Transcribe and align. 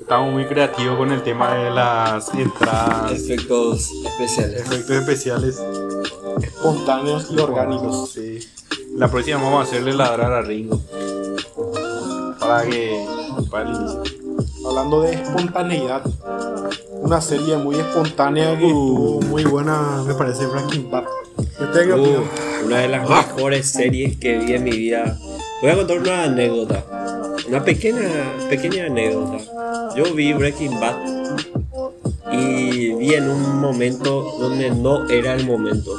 Estamos 0.00 0.32
muy 0.32 0.46
creativos 0.46 0.96
con 0.96 1.10
el 1.12 1.22
tema 1.22 1.54
de 1.54 1.70
las 1.70 2.32
entradas, 2.32 3.12
Efectos 3.12 3.90
especiales. 4.04 4.60
efectos 4.60 4.90
especiales. 4.96 5.62
Espontáneos 6.42 7.28
y 7.30 7.38
orgánicos. 7.38 8.10
Sí. 8.12 8.38
La 8.96 9.08
próxima 9.08 9.42
vamos 9.42 9.60
a 9.60 9.62
hacerle 9.64 9.92
ladrar 9.92 10.32
a 10.32 10.42
Ringo. 10.42 10.80
Para 12.38 12.64
que. 12.64 13.04
Para 13.50 13.68
el 13.68 13.76
inicio. 13.76 14.02
Hablando 14.66 15.00
de 15.02 15.14
espontaneidad. 15.14 16.02
Una 16.92 17.20
serie 17.20 17.56
muy 17.56 17.76
espontánea 17.76 18.58
que 18.58 18.64
Uh. 18.66 19.20
muy 19.28 19.44
buena, 19.44 20.02
me 20.06 20.14
parece, 20.14 20.46
Breaking 20.46 20.90
Bad. 20.90 21.04
Uh, 21.58 22.64
una 22.66 22.78
de 22.78 22.88
las 22.88 23.08
mejores 23.08 23.70
series 23.70 24.16
que 24.18 24.38
vi 24.38 24.54
en 24.54 24.64
mi 24.64 24.70
vida. 24.70 25.18
Voy 25.62 25.70
a 25.70 25.76
contar 25.76 25.98
una 25.98 26.24
anécdota. 26.24 26.84
Una 27.48 27.64
pequeña, 27.64 28.08
pequeña 28.48 28.86
anécdota. 28.86 29.38
Yo 29.96 30.04
vi 30.14 30.32
Breaking 30.32 30.78
Bad 30.80 30.96
y 32.32 32.92
vi 32.94 33.14
en 33.14 33.28
un 33.30 33.60
momento 33.60 34.24
donde 34.38 34.70
no 34.70 35.08
era 35.08 35.34
el 35.34 35.46
momento. 35.46 35.92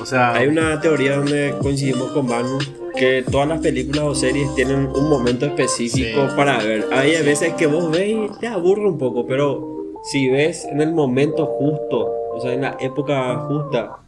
O 0.00 0.06
sea, 0.06 0.34
Hay 0.34 0.48
una 0.48 0.80
teoría 0.80 1.16
donde 1.16 1.54
coincidimos 1.60 2.10
con 2.12 2.26
Manu 2.26 2.58
que 2.96 3.24
todas 3.30 3.48
las 3.48 3.60
películas 3.60 4.04
o 4.04 4.14
series 4.14 4.52
tienen 4.54 4.86
un 4.86 5.08
momento 5.08 5.46
específico 5.46 6.28
Sí. 6.28 6.34
para 6.36 6.58
ver. 6.58 6.86
Hay 6.92 7.14
a 7.14 7.22
veces 7.22 7.54
que 7.54 7.66
vos 7.66 7.90
ves 7.90 8.08
y 8.08 8.28
te 8.40 8.48
aburre 8.48 8.88
un 8.88 8.98
poco, 8.98 9.24
pero 9.26 9.76
si 10.04 10.28
ves 10.28 10.64
en 10.64 10.80
el 10.80 10.92
momento 10.92 11.46
justo, 11.46 12.10
o 12.34 12.40
sea, 12.40 12.52
en 12.52 12.62
la 12.62 12.76
época 12.80 13.36
justa, 13.48 13.98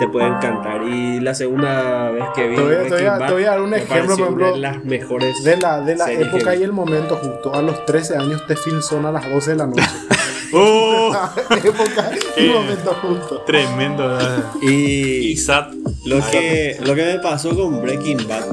te 0.00 0.08
puede 0.08 0.26
encantar. 0.26 0.82
Y 0.82 1.20
la 1.20 1.34
segunda 1.34 2.10
vez 2.10 2.24
que 2.34 2.48
vi 2.48 2.56
Te 2.56 2.62
voy 2.62 2.74
a- 2.74 2.82
te 2.82 2.88
voy 2.90 3.02
a- 3.04 3.04
Breaking 3.04 3.18
Bad, 3.18 3.26
te 3.28 3.32
voy 3.34 3.44
a 3.44 3.50
dar 3.50 3.60
un 3.62 3.74
ejemplo, 3.74 4.16
por 4.16 4.52
de 4.52 4.58
las 4.58 4.84
mejores 4.84 5.44
De 5.44 5.56
la, 5.56 5.80
de 5.80 5.94
la 5.96 6.12
época 6.12 6.54
y 6.56 6.62
el 6.62 6.72
momento 6.72 7.16
justo. 7.16 7.54
A 7.54 7.62
los 7.62 7.84
13 7.86 8.16
años 8.16 8.44
te 8.46 8.56
son 8.82 9.06
a 9.06 9.12
las 9.12 9.30
12 9.30 9.50
de 9.52 9.56
la 9.56 9.66
noche. 9.66 9.82
¡Oh! 10.52 11.12
época 11.64 12.10
y 12.36 12.46
Eh. 12.46 12.52
momento 12.52 12.96
justo. 13.02 13.42
Tremendo. 13.46 14.08
¿verdad? 14.08 14.44
Y. 14.62 15.30
Lo 16.04 16.20
que, 16.30 16.76
lo 16.84 16.94
que 16.96 17.04
me 17.04 17.18
pasó 17.20 17.54
con 17.54 17.80
Breaking 17.82 18.26
Bad 18.26 18.46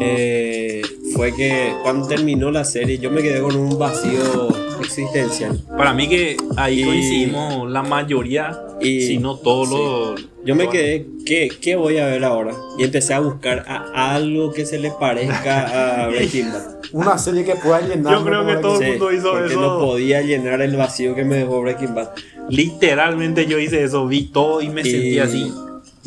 eh, 0.00 0.82
fue 1.18 1.34
que 1.34 1.72
cuando 1.82 2.06
terminó 2.06 2.52
la 2.52 2.64
serie 2.64 2.96
yo 2.98 3.10
me 3.10 3.22
quedé 3.22 3.40
con 3.40 3.56
un 3.56 3.76
vacío 3.76 4.48
existencial. 4.80 5.58
Para 5.76 5.92
mí 5.92 6.08
que 6.08 6.36
ahí 6.56 6.82
Y- 6.82 6.84
coincidimos 6.84 7.68
la 7.68 7.82
mayoría, 7.82 8.56
Y 8.80 9.02
si 9.02 9.18
no 9.18 9.34
todos 9.34 9.68
los... 9.68 10.24
yo 10.44 10.54
me 10.54 10.68
quedé, 10.68 11.04
¿qué, 11.26 11.48
¿qué 11.60 11.74
voy 11.74 11.98
a 11.98 12.06
ver 12.06 12.22
ahora? 12.22 12.54
Y 12.78 12.84
empecé 12.84 13.14
a 13.14 13.18
buscar 13.20 13.64
a 13.66 14.14
algo 14.14 14.52
que 14.52 14.64
se 14.64 14.78
le 14.78 14.92
parezca 14.92 16.04
a 16.04 16.06
Breaking 16.10 16.52
Bad. 16.52 16.62
Una 16.92 17.18
serie 17.18 17.44
que 17.44 17.56
pueda 17.56 17.80
llenar. 17.80 18.12
Yo 18.18 18.24
creo 18.24 18.46
que 18.46 18.54
todo- 18.58 18.80
el 18.80 18.90
mundo 18.90 19.12
hizo 19.12 19.32
porque 19.32 19.46
eso. 19.54 19.60
no 19.60 19.78
podía 19.80 20.22
llenar 20.22 20.62
el 20.62 20.76
vacío 20.76 21.16
que 21.16 21.24
me 21.24 21.34
dejó 21.38 21.60
Breaking 21.62 21.96
Bad. 21.96 22.10
Literalmente 22.48 23.46
yo 23.46 23.58
hice 23.58 23.82
eso, 23.82 24.06
vi 24.06 24.26
todo 24.26 24.62
y 24.62 24.68
me 24.68 24.82
Y- 24.82 24.90
sentí 24.92 25.18
así. 25.18 25.52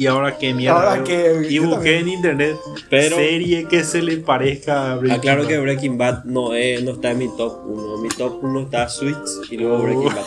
Y 0.02 0.08
ahora 0.08 0.36
qué 0.38 0.52
mierda. 0.56 0.80
Ahora 0.94 1.04
que- 1.04 1.46
y 1.48 1.60
busqué 1.60 1.76
también. 1.76 1.98
en 2.00 2.08
internet 2.10 2.58
Pero- 2.90 3.18
serie 3.18 3.68
que 3.68 3.84
se 3.84 4.02
le 4.02 4.18
parezca 4.18 4.94
a 4.94 4.96
Breaking 4.96 5.20
Aclaro 5.20 5.42
Bad. 5.44 5.48
que 5.50 5.58
Breaking 5.60 5.98
Bad 6.00 6.24
no, 6.24 6.56
es, 6.56 6.84
no 6.84 6.92
está 6.94 7.12
en 7.12 7.20
mi 7.20 7.28
top 7.38 7.60
1. 7.68 7.98
Mi 8.00 8.10
top 8.10 8.44
1 8.44 8.62
está 8.62 8.90
Suits 8.90 9.42
y 9.52 9.58
luego 9.58 9.78
Breaking 9.84 10.06
Bad. 10.16 10.26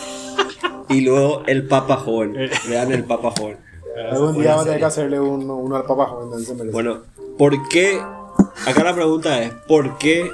Y 0.91 1.01
luego 1.01 1.43
El 1.47 1.67
Papa 1.67 1.97
Joven. 1.97 2.37
Vean 2.69 2.93
El 2.93 3.03
Papa 3.03 3.33
Joven. 3.37 3.57
Algún 4.13 4.41
día 4.41 4.55
va 4.55 4.63
a 4.63 4.65
tener 4.65 4.79
que 4.79 4.85
hacerle 4.85 5.19
uno, 5.19 5.57
uno 5.57 5.75
al 5.77 5.85
papá 5.85 6.07
joven, 6.07 6.25
entonces 6.27 6.49
se 6.49 6.55
merece. 6.55 6.73
Bueno, 6.73 6.99
¿por 7.39 7.69
qué? 7.69 8.01
Acá 8.67 8.85
la 8.85 8.95
pregunta 8.95 9.43
es: 9.43 9.53
¿por 9.67 9.99
qué 9.99 10.31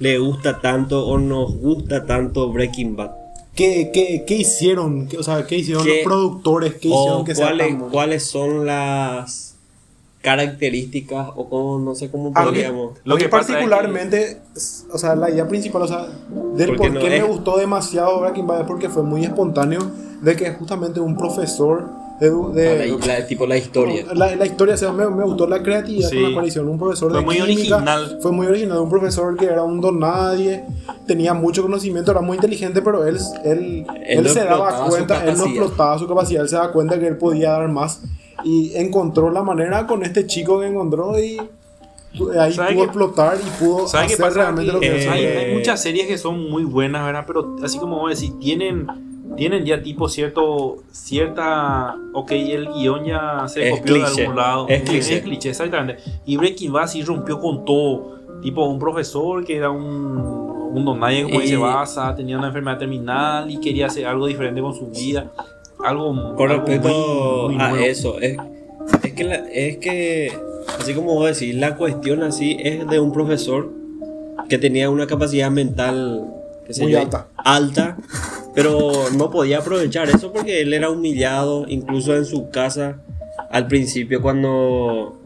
le 0.00 0.18
gusta 0.18 0.60
tanto 0.60 1.06
o 1.06 1.16
nos 1.18 1.54
gusta 1.56 2.04
tanto 2.04 2.50
Breaking 2.52 2.96
Bad? 2.96 3.10
¿Qué, 3.54 3.90
qué, 3.92 4.24
qué 4.26 4.34
hicieron? 4.36 5.08
¿Qué- 5.08 5.18
o 5.18 5.22
sea, 5.22 5.46
¿qué 5.46 5.56
hicieron 5.58 5.84
¿Qué- 5.84 5.96
los 5.96 6.04
productores? 6.04 6.74
¿Qué 6.74 6.88
hicieron 6.88 7.20
¿O 7.20 7.24
que 7.24 7.34
sea 7.34 7.46
cuáles, 7.48 7.68
tan 7.68 7.78
bueno? 7.78 7.92
cuáles 7.92 8.22
son 8.24 8.66
las 8.66 9.54
características 10.22 11.28
o 11.36 11.48
cómo, 11.48 11.78
no 11.80 11.94
sé 11.94 12.10
cómo 12.10 12.32
podríamos. 12.32 12.92
Lo 13.04 13.16
que 13.16 13.28
pasa 13.28 13.40
es 13.42 13.46
que- 13.48 13.52
particularmente, 13.54 14.38
o 14.92 14.96
sea, 14.98 15.14
la 15.16 15.30
idea 15.30 15.46
principal, 15.48 15.82
o 15.82 15.88
sea, 15.88 16.06
del 16.54 16.68
Porque 16.68 16.76
por 16.78 16.92
no 16.92 17.00
qué 17.00 17.08
me 17.08 17.16
es- 17.18 17.26
gustó 17.26 17.56
demasiado 17.58 18.20
Breaking 18.20 18.46
Bad 18.46 18.60
es 18.62 18.66
porque 18.66 18.88
fue 18.88 19.02
muy 19.02 19.24
espontáneo 19.24 19.80
de 20.22 20.36
que 20.36 20.50
justamente 20.52 21.00
un 21.00 21.16
profesor 21.16 21.90
de, 22.30 22.62
de- 22.62 22.92
Ah, 22.92 23.06
la, 23.06 23.18
la- 23.18 23.26
tipo 23.26 23.46
la 23.46 23.56
historia. 23.56 24.04
La, 24.14 24.34
la 24.36 24.46
historia, 24.46 24.74
o 24.74 24.78
sea, 24.78 24.92
me, 24.92 25.08
me 25.08 25.24
gustó 25.24 25.46
la 25.46 25.62
creatividad 25.62 26.08
Sí. 26.08 26.16
con 26.16 26.24
la 26.28 26.34
cual 26.34 26.46
hicieron 26.46 26.70
un 26.70 26.78
profesor 26.78 27.10
Fue 27.10 27.18
de 27.20 27.24
muy 27.24 27.34
química. 27.36 27.76
original. 27.76 28.18
Fue 28.20 28.32
muy 28.32 28.46
original, 28.46 28.78
un 28.78 28.90
profesor 28.90 29.36
que 29.36 29.46
era 29.46 29.62
un 29.62 29.80
don 29.80 29.98
nadie, 30.00 30.64
tenía 31.06 31.34
mucho 31.34 31.62
conocimiento, 31.62 32.10
era 32.12 32.20
muy 32.20 32.36
inteligente, 32.36 32.82
pero 32.82 33.06
él, 33.06 33.18
él, 33.44 33.84
Él 33.86 33.86
él 34.06 34.22
no 34.22 34.28
se 34.28 34.44
daba 34.44 34.86
cuenta, 34.88 35.24
él 35.24 35.36
no 35.36 35.44
explotaba 35.46 35.98
su 35.98 36.06
capacidad, 36.06 36.42
él 36.42 36.48
se 36.48 36.56
daba 36.56 36.72
cuenta 36.72 36.98
que 36.98 37.06
él 37.08 37.16
podía 37.16 37.50
dar 37.52 37.68
más 37.68 38.02
y 38.44 38.72
encontró 38.74 39.30
la 39.30 39.42
manera 39.42 39.86
con 39.86 40.02
este 40.02 40.26
chico 40.26 40.60
que 40.60 40.66
encontró 40.66 41.18
y 41.18 41.38
ahí 42.38 42.52
¿Sabe 42.52 42.74
pudo 42.74 42.84
explotar 42.84 43.38
y 43.40 43.64
pudo 43.64 43.88
¿Sabes 43.88 44.16
qué 44.16 44.22
hacer 44.22 44.36
realmente 44.36 44.72
lo 44.72 44.80
que 44.80 45.02
eh, 45.04 45.08
hay, 45.08 45.24
hay 45.24 45.54
muchas 45.54 45.80
series 45.80 46.06
que 46.06 46.18
son 46.18 46.50
muy 46.50 46.64
buenas, 46.64 47.04
¿verdad? 47.06 47.24
Pero 47.26 47.56
así 47.62 47.78
como 47.78 47.98
vos 48.00 48.10
decís, 48.18 48.38
tienen, 48.38 48.86
tienen 49.36 49.64
ya 49.64 49.82
tipo 49.82 50.08
cierto, 50.08 50.78
cierta, 50.90 51.96
ok, 52.12 52.30
el 52.32 52.68
guion 52.68 53.04
ya 53.04 53.46
se 53.48 53.68
Es 53.68 53.78
copió 53.78 53.94
de 53.94 54.04
algún 54.04 54.36
lado. 54.36 54.66
es 54.68 54.82
cliché. 54.82 55.16
Es 55.18 55.22
cliché, 55.22 55.48
exactamente. 55.50 56.02
Y 56.26 56.36
Breaking 56.36 56.72
Bad 56.72 56.86
sí 56.88 57.02
rompió 57.02 57.38
con 57.40 57.64
todo. 57.64 58.18
Tipo 58.42 58.64
un 58.66 58.78
profesor 58.78 59.44
que 59.44 59.56
era 59.56 59.70
un, 59.70 59.86
un 59.86 60.84
don 60.84 60.98
nadie, 60.98 61.22
como 61.22 61.40
dice 61.40 61.56
Baza, 61.56 62.14
tenía 62.14 62.36
una 62.38 62.48
enfermedad 62.48 62.78
terminal 62.78 63.50
y 63.50 63.58
quería 63.60 63.86
hacer 63.86 64.04
algo 64.06 64.26
diferente 64.26 64.60
con 64.60 64.74
su 64.74 64.86
vida. 64.88 65.30
Algo 65.84 66.06
Con 66.36 66.50
algo 66.50 66.64
respecto 66.64 66.88
muy- 67.46 67.54
muy 67.56 67.64
a 67.64 67.68
bueno. 67.70 67.84
eso, 67.84 68.18
es, 68.20 68.36
es, 69.02 69.12
que 69.12 69.24
la- 69.24 69.48
es 69.52 69.76
que, 69.78 70.32
así 70.78 70.94
como 70.94 71.14
vos 71.14 71.38
decís, 71.38 71.54
la 71.54 71.76
cuestión 71.76 72.22
así 72.22 72.56
es 72.60 72.86
de 72.88 72.98
un 73.00 73.12
profesor 73.12 73.70
que 74.48 74.58
tenía 74.58 74.90
una 74.90 75.06
capacidad 75.06 75.50
mental 75.50 76.24
Muy 76.80 76.92
yo, 76.92 76.98
alta. 77.00 77.28
alta, 77.36 77.96
pero 78.54 78.92
no 79.16 79.30
podía 79.30 79.58
aprovechar 79.58 80.08
eso 80.10 80.32
porque 80.32 80.60
él 80.62 80.72
era 80.74 80.90
humillado, 80.90 81.64
incluso 81.68 82.16
en 82.16 82.24
su 82.24 82.50
casa, 82.50 83.00
al 83.50 83.66
principio 83.66 84.20
cuando 84.22 85.18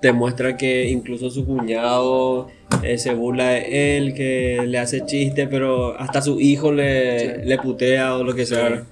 te 0.00 0.12
muestra 0.12 0.56
que 0.56 0.88
incluso 0.88 1.30
su 1.30 1.46
cuñado 1.46 2.48
eh, 2.82 2.98
se 2.98 3.14
burla 3.14 3.50
de 3.50 3.96
él, 3.98 4.14
que 4.14 4.64
le 4.66 4.78
hace 4.78 5.04
chiste, 5.06 5.46
pero 5.46 5.96
hasta 5.98 6.20
su 6.22 6.40
hijo 6.40 6.72
le, 6.72 7.44
le 7.44 7.58
putea 7.58 8.16
o 8.16 8.24
lo 8.24 8.34
que 8.34 8.44
sea. 8.46 8.84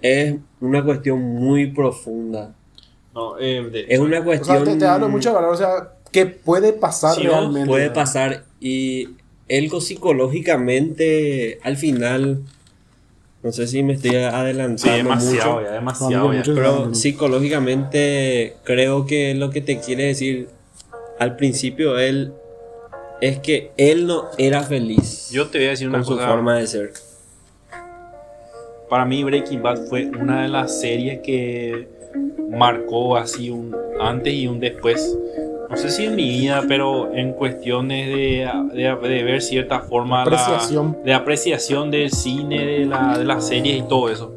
Es 0.00 0.34
una 0.60 0.82
cuestión 0.84 1.20
muy 1.20 1.66
profunda. 1.72 2.54
No, 3.14 3.38
eh, 3.38 3.68
de- 3.70 3.86
Es 3.88 3.98
una 3.98 4.20
O 4.20 4.22
sea, 4.22 4.24
cuestión... 4.24 4.64
te, 4.64 4.76
te 4.76 4.86
hablo 4.86 5.08
mucho 5.10 5.28
de 5.28 5.34
valor, 5.34 5.52
o 5.52 5.56
sea, 5.56 5.92
que 6.10 6.24
puede 6.26 6.72
pasar 6.72 7.14
Sí, 7.14 7.24
realmente. 7.24 7.68
puede 7.68 7.90
pasar 7.90 8.44
y 8.58 9.10
él 9.58 9.70
psicológicamente 9.80 11.58
al 11.62 11.76
final 11.76 12.42
no 13.42 13.50
sé 13.50 13.66
si 13.66 13.82
me 13.82 13.94
estoy 13.94 14.12
sí, 14.12 14.16
adelantando 14.16 14.96
demasiado, 14.96 15.54
mucho 15.56 15.62
ya, 15.66 15.72
demasiado. 15.72 16.32
ya. 16.32 16.42
Pero 16.44 16.94
psicológicamente 16.94 18.54
creo 18.64 19.04
que 19.04 19.34
lo 19.34 19.50
que 19.50 19.60
te 19.60 19.80
quiere 19.80 20.04
decir 20.04 20.48
al 21.18 21.36
principio 21.36 21.98
él 21.98 22.32
es 23.20 23.38
que 23.40 23.72
él 23.76 24.06
no 24.06 24.26
era 24.38 24.62
feliz 24.62 25.30
Yo 25.30 25.48
te 25.48 25.58
voy 25.58 25.66
a 25.68 25.70
decir 25.70 25.88
una 25.88 25.98
con 25.98 26.06
su 26.06 26.18
forma 26.18 26.56
de 26.56 26.66
ser 26.66 26.92
Para 28.88 29.04
mí 29.04 29.24
Breaking 29.24 29.62
Bad 29.62 29.86
fue 29.88 30.06
una 30.06 30.42
de 30.42 30.48
las 30.48 30.80
series 30.80 31.20
que 31.20 31.88
marcó 32.50 33.16
así 33.16 33.50
un 33.50 33.74
antes 34.00 34.32
y 34.34 34.46
un 34.46 34.60
después. 34.60 35.16
No 35.72 35.78
sé 35.78 35.90
si 35.90 36.04
en 36.04 36.14
mi 36.14 36.28
vida, 36.28 36.62
pero 36.68 37.12
en 37.14 37.32
cuestiones 37.32 38.06
de, 38.08 38.48
de- 38.74 39.08
de 39.08 39.22
ver 39.24 39.40
cierta 39.42 39.80
forma 39.80 40.18
la- 40.18 40.22
Apreciación. 40.22 40.98
de 41.04 41.14
apreciación 41.14 41.90
del 41.90 42.10
cine, 42.10 42.64
de, 42.64 42.84
la, 42.86 43.16
de 43.18 43.24
las 43.24 43.46
series 43.48 43.78
y 43.78 43.82
todo 43.88 44.08
eso. 44.10 44.34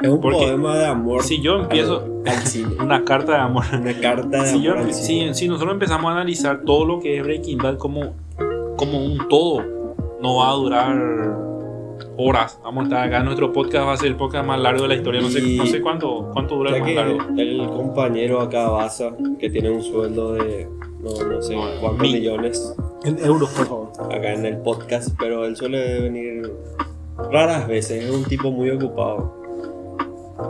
es 0.00 0.08
un 0.08 0.20
Porque 0.20 0.38
poema 0.38 0.78
de 0.78 0.86
amor 0.86 1.24
si 1.24 1.42
yo 1.42 1.56
empiezo- 1.58 2.22
al, 2.24 2.32
al 2.32 2.42
cine 2.46 2.68
Una 2.80 3.04
carta 3.04 3.32
de 3.32 3.38
amor. 3.38 3.64
una 3.72 3.92
carta 4.00 4.44
de 4.44 4.48
Si, 4.50 4.62
yo- 4.62 4.74
amor 4.74 4.92
si- 4.92 5.34
si 5.34 5.48
nosotros 5.48 5.72
empezamos 5.72 6.06
a 6.10 6.12
analizar 6.14 6.62
todo 6.64 6.84
lo 6.84 7.00
que 7.00 7.16
es 7.18 7.24
Breaking 7.24 7.58
Bad 7.58 7.76
como, 7.78 8.14
como 8.76 9.04
un 9.04 9.26
todo, 9.28 9.64
no 10.22 10.36
va 10.36 10.50
a 10.50 10.54
durar 10.54 11.38
horas. 12.18 12.58
Vamos 12.62 12.82
a 12.82 12.84
estar 12.88 13.06
acá. 13.06 13.22
Nuestro 13.22 13.52
podcast 13.52 13.86
va 13.86 13.92
a 13.92 13.96
ser 13.96 14.08
el 14.08 14.16
podcast 14.16 14.46
más 14.46 14.60
largo 14.60 14.82
de 14.82 14.88
la 14.88 14.94
historia. 14.96 15.20
No 15.20 15.28
sé, 15.30 15.40
no 15.56 15.66
sé 15.66 15.80
cuánto, 15.80 16.30
cuánto 16.32 16.56
dura 16.56 16.74
el 16.76 16.80
más 16.82 16.94
largo. 16.94 17.18
el 17.38 17.66
compañero 17.68 18.40
acá 18.40 18.68
Baza, 18.68 19.12
que 19.38 19.48
tiene 19.50 19.70
un 19.70 19.82
sueldo 19.82 20.34
de 20.34 20.68
no, 21.00 21.10
no 21.24 21.40
sé 21.42 21.54
cuántos 21.80 21.98
Mil. 22.00 22.12
millones 22.14 22.74
En 23.04 23.18
euros, 23.24 23.48
por 23.50 23.66
favor. 23.66 23.92
acá 24.12 24.32
en 24.34 24.44
el 24.44 24.56
podcast, 24.58 25.10
pero 25.18 25.44
él 25.44 25.54
suele 25.56 26.00
venir 26.00 26.52
raras 27.30 27.66
veces, 27.68 28.04
es 28.04 28.10
un 28.10 28.24
tipo 28.24 28.50
muy 28.50 28.70
ocupado. 28.70 29.36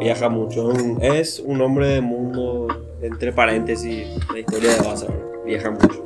Viaja 0.01 0.29
mucho, 0.29 0.73
es 0.73 0.83
un- 0.83 0.99
es 1.03 1.43
un 1.45 1.61
hombre 1.61 1.89
de 1.89 2.01
mundo, 2.01 2.67
entre 3.03 3.33
paréntesis, 3.33 4.07
la 4.33 4.39
historia 4.39 4.75
de 4.75 4.87
Baza, 4.89 5.07
viaja 5.45 5.71
mucho. 5.71 6.05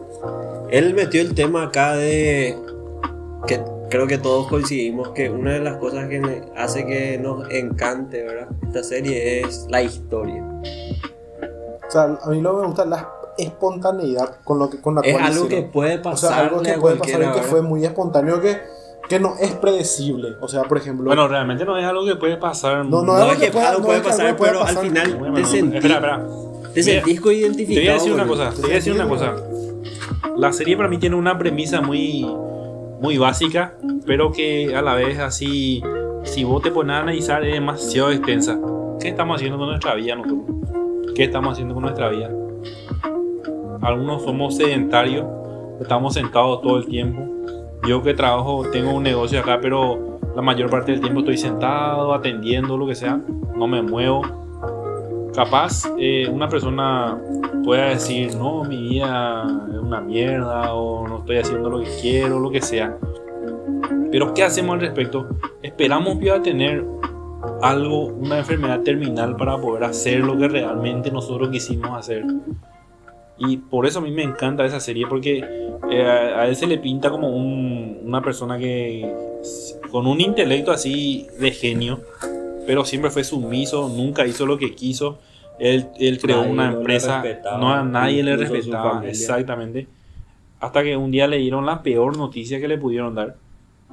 Él 0.70 0.94
metió 0.94 1.20
el 1.20 1.34
tema 1.34 1.64
acá 1.64 1.94
de 1.94 2.56
que 3.46 3.60
creo 3.92 4.06
que 4.06 4.18
todos 4.18 4.48
coincidimos 4.48 5.10
que 5.10 5.28
una 5.30 5.52
de 5.52 5.60
las 5.60 5.76
cosas 5.76 6.08
que 6.08 6.42
hace 6.56 6.86
que 6.86 7.18
nos 7.18 7.48
encante, 7.50 8.22
¿verdad? 8.22 8.48
Esta 8.66 8.82
serie 8.82 9.40
es 9.42 9.66
la 9.70 9.82
historia. 9.82 10.42
O 11.86 11.90
sea, 11.90 12.18
a 12.24 12.30
mí 12.30 12.40
lo 12.40 12.54
que 12.56 12.60
me 12.62 12.66
gusta 12.68 12.82
es 12.84 12.88
la 12.88 13.08
espontaneidad 13.38 14.36
con, 14.44 14.58
lo 14.58 14.70
que, 14.70 14.80
con 14.80 14.94
la 14.94 15.02
Es 15.02 15.12
cual 15.12 15.24
algo 15.26 15.42
que 15.42 15.54
hicieron. 15.54 15.70
puede 15.72 15.98
O 15.98 16.02
pasar 16.02 16.30
sea, 16.30 16.40
algo 16.40 16.62
que 16.62 16.72
puede 16.74 16.96
pasar 16.96 17.22
y 17.22 17.32
que 17.32 17.42
fue 17.42 17.60
muy 17.62 17.84
espontáneo, 17.84 18.40
que, 18.40 18.58
que 19.10 19.20
no 19.20 19.34
es 19.38 19.52
predecible. 19.52 20.36
O 20.40 20.48
sea, 20.48 20.62
por 20.64 20.78
ejemplo, 20.78 21.04
Bueno, 21.06 21.28
realmente 21.28 21.64
no 21.66 21.76
es 21.76 21.84
algo 21.84 22.04
que 22.06 22.16
puede 22.16 22.38
pasar. 22.38 22.84
No, 22.86 23.02
No, 23.02 23.12
algo 23.14 23.32
es 23.32 23.38
que 23.38 23.46
que 23.46 23.52
pueda- 23.52 23.68
algo 23.68 23.80
no 23.80 23.86
puede 23.86 23.98
es 23.98 24.04
que 24.04 24.08
pasar, 24.10 24.26
algo 24.26 24.38
pueda 24.38 24.52
pero 24.52 24.62
al 24.64 24.68
pasar. 24.74 24.82
final 24.84 25.16
Bueno, 25.16 25.34
te 25.34 25.44
sentís, 25.44 25.74
espera, 25.76 25.94
espera. 25.96 26.26
te 26.72 26.82
sentís 26.82 27.22
Te 27.22 27.34
identificado. 27.34 27.84
voy 27.84 27.88
a 27.88 27.92
decir 27.94 28.12
una 28.14 28.26
cosa, 28.26 28.50
te 28.54 28.62
voy 28.62 28.70
a 28.70 28.74
decir 28.74 28.92
una 28.94 29.08
cosa. 29.08 29.34
La 30.36 30.52
serie 30.52 30.76
para 30.78 30.88
mí 30.88 30.96
tiene 30.98 31.16
una 31.16 31.36
premisa 31.36 31.80
muy, 31.82 32.22
muy 33.02 33.18
básica, 33.18 33.74
pero 34.06 34.30
que 34.30 34.76
a 34.76 34.80
la 34.80 34.94
vez 34.94 35.18
así, 35.18 35.82
si 36.22 36.44
vos 36.44 36.62
te 36.62 36.70
pones 36.70 36.94
a 36.94 37.00
analizar, 37.00 37.44
es 37.44 37.52
demasiado 37.52 38.12
extensa. 38.12 38.56
¿Qué 39.00 39.08
estamos 39.08 39.36
haciendo 39.36 39.58
con 39.58 39.66
nuestra 39.66 39.96
vida 39.96 40.14
nosotros? 40.14 40.56
¿Qué 41.16 41.24
estamos 41.24 41.52
haciendo 41.52 41.74
con 41.74 41.82
nuestra 41.82 42.08
vida? 42.10 42.30
Algunos 43.80 44.22
somos 44.22 44.56
sedentarios, 44.56 45.26
estamos 45.80 46.14
sentados 46.14 46.62
todo 46.62 46.78
el 46.78 46.86
tiempo. 46.86 47.28
Yo 47.88 48.04
que 48.04 48.14
trabajo, 48.14 48.70
tengo 48.70 48.92
un 48.94 49.02
negocio 49.02 49.40
acá, 49.40 49.58
pero 49.60 50.20
la 50.36 50.42
mayor 50.42 50.70
parte 50.70 50.92
del 50.92 51.00
tiempo 51.00 51.20
estoy 51.20 51.38
sentado, 51.38 52.14
atendiendo, 52.14 52.76
lo 52.76 52.86
que 52.86 52.94
sea, 52.94 53.20
no 53.56 53.66
me 53.66 53.82
muevo 53.82 54.41
capaz 55.34 55.84
eh, 55.98 56.28
una 56.28 56.48
persona 56.48 57.18
pueda 57.64 57.88
decir, 57.90 58.34
no, 58.36 58.64
mi 58.64 58.76
vida 58.88 59.44
es 59.72 59.78
una 59.78 60.00
mierda 60.00 60.74
o 60.74 61.06
no 61.08 61.18
estoy 61.18 61.38
haciendo 61.38 61.70
lo 61.70 61.80
que 61.80 61.88
quiero, 62.00 62.38
lo 62.40 62.50
que 62.50 62.60
sea. 62.60 62.96
Pero 64.10 64.34
¿qué 64.34 64.42
hacemos 64.44 64.74
al 64.74 64.80
respecto? 64.80 65.26
Esperamos 65.62 66.18
que 66.18 66.30
a 66.30 66.42
tener 66.42 66.84
algo, 67.62 68.06
una 68.06 68.38
enfermedad 68.38 68.80
terminal 68.80 69.36
para 69.36 69.56
poder 69.58 69.84
hacer 69.84 70.20
lo 70.20 70.36
que 70.36 70.48
realmente 70.48 71.10
nosotros 71.10 71.48
quisimos 71.48 71.96
hacer. 71.98 72.24
Y 73.38 73.56
por 73.56 73.86
eso 73.86 73.98
a 74.00 74.02
mí 74.02 74.10
me 74.10 74.22
encanta 74.22 74.64
esa 74.64 74.78
serie, 74.80 75.06
porque 75.08 75.42
eh, 75.90 76.02
a 76.06 76.46
él 76.46 76.54
se 76.54 76.66
le 76.66 76.78
pinta 76.78 77.10
como 77.10 77.30
un- 77.30 78.00
una 78.04 78.20
persona 78.20 78.58
que 78.58 79.10
con 79.90 80.06
un 80.06 80.20
intelecto 80.20 80.70
así 80.70 81.26
de 81.40 81.50
genio, 81.50 82.00
pero 82.66 82.84
siempre 82.84 83.10
fue 83.10 83.24
sumiso, 83.24 83.88
nunca 83.88 84.26
hizo 84.26 84.46
lo 84.46 84.58
que 84.58 84.74
quiso. 84.74 85.18
Él, 85.58 85.86
él 85.98 86.18
creó 86.20 86.38
Nadie 86.38 86.52
una 86.52 86.72
empresa, 86.72 87.22
no 87.58 87.72
a 87.72 87.82
nadie 87.84 88.22
le 88.22 88.36
respetaba, 88.36 89.06
exactamente. 89.06 89.86
Hasta 90.60 90.82
que 90.82 90.96
un 90.96 91.10
día 91.10 91.26
le 91.26 91.38
dieron 91.38 91.66
la 91.66 91.82
peor 91.82 92.16
noticia 92.16 92.60
que 92.60 92.68
le 92.68 92.78
pudieron 92.78 93.14
dar. 93.14 93.36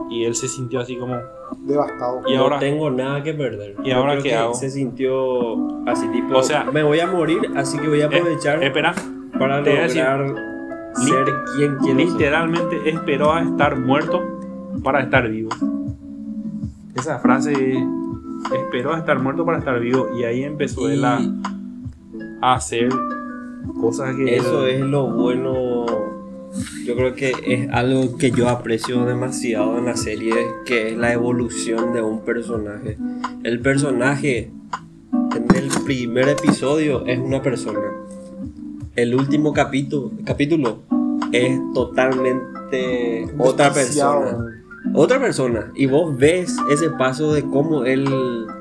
Y 0.09 0.23
él 0.23 0.33
se 0.35 0.47
sintió 0.47 0.79
así 0.79 0.95
como, 0.95 1.17
devastado. 1.65 2.21
y 2.27 2.35
ahora, 2.35 2.55
no 2.55 2.59
tengo 2.61 2.89
nada 2.89 3.21
que 3.21 3.33
perder. 3.33 3.75
¿Y 3.83 3.89
Yo 3.89 3.97
ahora 3.97 4.11
creo 4.13 4.23
qué 4.23 4.29
que 4.29 4.35
hago? 4.35 4.53
Se 4.53 4.69
sintió 4.69 5.85
así 5.87 6.07
tipo, 6.09 6.37
O 6.37 6.43
sea- 6.43 6.63
me 6.63 6.83
voy 6.83 6.99
a 7.01 7.07
morir, 7.07 7.41
así 7.57 7.77
que 7.77 7.87
voy 7.89 8.01
a 8.01 8.05
aprovechar 8.05 8.63
Eh, 8.63 8.67
espera, 8.67 8.93
para 9.37 9.61
te 9.61 9.77
a 9.77 9.81
decir, 9.83 10.01
lograr 10.03 10.35
ser 11.05 11.25
quien 11.57 11.75
quiero 11.79 11.97
ser. 11.99 12.07
literalmente 12.07 12.89
esperó 12.89 13.33
a 13.33 13.41
estar 13.43 13.77
muerto 13.77 14.21
para 14.83 15.01
estar 15.01 15.27
vivo. 15.29 15.49
Esa 16.95 17.19
frase 17.19 17.53
esperó 18.53 18.93
a 18.93 18.99
estar 18.99 19.19
muerto 19.19 19.45
para 19.45 19.59
estar 19.59 19.79
vivo 19.79 20.09
y 20.17 20.23
ahí 20.23 20.43
empezó 20.43 20.89
él 20.89 21.05
a, 21.05 21.19
Y 21.19 21.31
a 22.41 22.53
hacer 22.53 22.89
cosas 23.79 24.15
que 24.15 24.35
eso 24.35 24.65
es 24.65 24.81
lo 24.81 25.07
bueno. 25.07 25.85
Yo 26.85 26.95
creo 26.95 27.13
que 27.13 27.33
es 27.45 27.69
algo 27.69 28.17
que 28.17 28.31
yo 28.31 28.49
aprecio 28.49 29.05
demasiado 29.05 29.77
en 29.77 29.85
la 29.85 29.95
serie, 29.95 30.33
que 30.65 30.89
es 30.89 30.97
la 30.97 31.13
evolución 31.13 31.93
de 31.93 32.01
un 32.01 32.21
personaje. 32.21 32.97
El 33.43 33.59
personaje 33.61 34.51
en 35.35 35.55
el 35.55 35.69
primer 35.85 36.29
episodio 36.29 37.05
es 37.05 37.19
una 37.19 37.41
persona. 37.41 37.79
El 38.95 39.13
último 39.13 39.53
capítulo, 39.53 40.11
capítulo 40.25 40.79
es 41.31 41.59
totalmente 41.73 43.27
otra 43.37 43.71
persona. 43.71 44.58
Otra 44.93 45.19
persona. 45.19 45.71
Y 45.75 45.85
vos 45.85 46.17
ves 46.17 46.55
ese 46.71 46.89
paso 46.89 47.33
de 47.33 47.43
cómo 47.43 47.85
él 47.85 48.05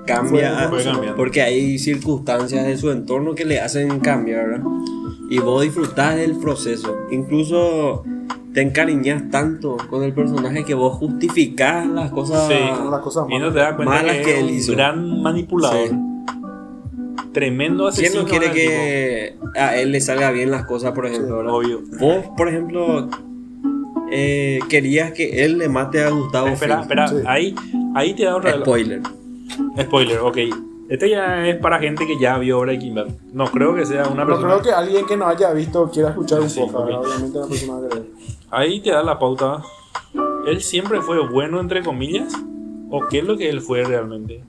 cambia. 0.06 0.70
Porque 1.16 1.42
hay 1.42 1.78
circunstancias 1.78 2.66
de 2.66 2.76
su 2.76 2.90
entorno 2.90 3.34
que 3.34 3.44
le 3.44 3.60
hacen 3.60 4.00
cambiar, 4.00 4.48
¿verdad? 4.48 4.66
Y 5.30 5.38
vos 5.38 5.62
disfrutás 5.62 6.16
del 6.16 6.36
proceso. 6.36 6.96
Incluso 7.10 8.04
te 8.52 8.62
encariñas 8.62 9.30
tanto 9.30 9.76
con 9.90 10.02
el 10.02 10.12
personaje 10.12 10.64
que 10.64 10.74
vos 10.74 10.96
justificás 10.96 11.86
las 11.86 12.10
cosas. 12.10 12.48
Sí. 12.48 12.54
Las 12.90 13.00
cosas 13.00 13.26
y 13.28 13.34
no 13.34 13.50
malas. 13.50 13.54
te 13.54 13.60
das 13.60 13.74
cuenta 13.74 13.94
malas 13.94 14.16
que, 14.18 14.40
él 14.40 14.50
hizo. 14.50 14.72
gran 14.72 15.22
manipulador. 15.22 15.88
Sí. 15.88 15.96
Tremendo 17.32 17.90
¿Quién 17.90 18.06
asesino. 18.06 18.22
no 18.22 18.28
quiere 18.28 18.46
tipo. 18.46 18.56
que 18.56 19.36
a 19.54 19.76
él 19.76 19.92
le 19.92 20.00
salga 20.00 20.30
bien 20.30 20.50
las 20.50 20.64
cosas, 20.64 20.92
por 20.92 21.06
ejemplo? 21.06 21.40
Obvio. 21.54 21.82
Vos, 22.00 22.24
por 22.36 22.48
ejemplo, 22.48 23.08
eh, 24.10 24.58
querías 24.68 25.12
que 25.12 25.44
él 25.44 25.58
le 25.58 25.68
mate 25.68 26.02
a 26.02 26.10
Gustavo 26.10 26.48
Espera, 26.48 26.80
espera, 26.80 27.08
Sí. 27.08 27.16
ahí, 27.26 27.54
ahí 27.94 28.14
te 28.14 28.24
da 28.24 28.36
otra 28.36 28.52
Spoiler. 28.58 29.00
Spoiler, 29.80 30.18
ok. 30.20 30.38
Este 30.88 31.10
ya 31.10 31.46
es 31.46 31.56
para 31.56 31.78
gente 31.78 32.06
que 32.06 32.18
ya 32.18 32.38
vio 32.38 32.60
Breaking 32.60 32.94
Bad. 32.94 33.08
No 33.32 33.44
creo 33.46 33.74
que 33.74 33.84
sea 33.84 34.08
una 34.08 34.24
No 34.24 34.28
persona. 34.30 34.48
creo 34.48 34.62
que 34.62 34.70
alguien 34.72 35.04
que 35.06 35.16
no 35.18 35.26
haya 35.26 35.52
visto 35.52 35.90
quiera 35.90 36.10
escuchar 36.10 36.40
un 36.40 36.48
Sí, 36.48 36.60
poco. 36.60 36.78
Obviamente 36.78 37.38
la 37.38 37.46
persona. 37.46 37.78
Ahí 38.50 38.80
te 38.80 38.90
da 38.90 39.02
la 39.02 39.18
pauta. 39.18 39.62
¿Él 40.46 40.62
siempre 40.62 41.02
fue 41.02 41.28
bueno, 41.28 41.60
entre 41.60 41.82
comillas? 41.82 42.32
¿O 42.90 43.06
qué 43.08 43.18
es 43.18 43.24
lo 43.24 43.36
que 43.36 43.50
él 43.50 43.60
fue 43.60 43.84
realmente? 43.84 44.42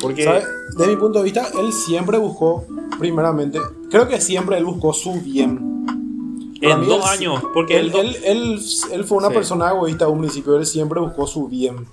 Porque. 0.00 0.24
¿Sabe? 0.24 0.42
De 0.78 0.86
mi 0.86 0.96
punto 0.96 1.18
de 1.18 1.24
vista, 1.24 1.46
él 1.60 1.70
siempre 1.70 2.16
buscó, 2.16 2.64
primeramente, 2.98 3.58
creo 3.90 4.08
que 4.08 4.22
siempre 4.22 4.56
él 4.56 4.64
buscó 4.64 4.94
su 4.94 5.20
bien. 5.20 5.71
En 6.70 6.80
dos 6.86 7.04
él- 7.04 7.18
años. 7.18 7.42
Porque 7.54 7.78
Él, 7.78 7.92
él, 7.94 8.16
él, 8.24 8.60
él, 8.92 9.04
fue 9.04 9.18
una 9.18 9.28
Sí. 9.28 9.34
persona 9.34 9.70
egoísta 9.70 10.04
de 10.06 10.10
un 10.12 10.20
principio, 10.20 10.56
él 10.56 10.66
siempre 10.66 11.00
buscó 11.00 11.26
su 11.26 11.48
bien. 11.48 11.86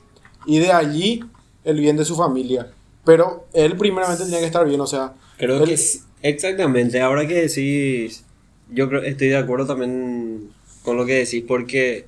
Y 0.46 0.60
de 0.60 0.72
allí 0.72 1.24
el 1.64 1.80
bien 1.80 1.98
de 1.98 2.06
su 2.06 2.16
familia. 2.16 2.72
Pero 3.06 3.46
él 3.54 3.76
primeramente 3.78 4.24
tenía 4.26 4.40
que 4.40 4.46
estar 4.46 4.68
bien, 4.68 4.80
o 4.82 4.88
sea, 4.88 5.14
Creo 5.38 5.64
él- 5.64 5.70
que 5.70 5.80
exactamente. 6.30 7.02
Ahora 7.02 7.28
que 7.28 7.34
decís, 7.48 8.24
yo 8.72 8.88
creo 8.90 9.02
estoy 9.04 9.30
de 9.30 9.38
acuerdo 9.38 9.66
también 9.66 10.50
con 10.84 10.98
lo 10.98 11.06
que 11.06 11.14
decís 11.16 11.44
porque 11.48 12.06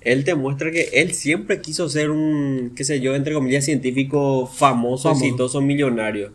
él 0.00 0.24
te 0.24 0.34
muestra 0.34 0.70
que 0.70 0.88
él 0.92 1.12
siempre 1.14 1.60
quiso 1.60 1.88
ser 1.88 2.10
un, 2.10 2.72
qué 2.76 2.84
sé 2.84 3.00
yo, 3.00 3.14
entre 3.14 3.34
comillas, 3.34 3.64
científico 3.64 4.46
famoso, 4.46 5.08
Famoso. 5.08 5.24
exitoso, 5.24 5.60
millonario. 5.60 6.32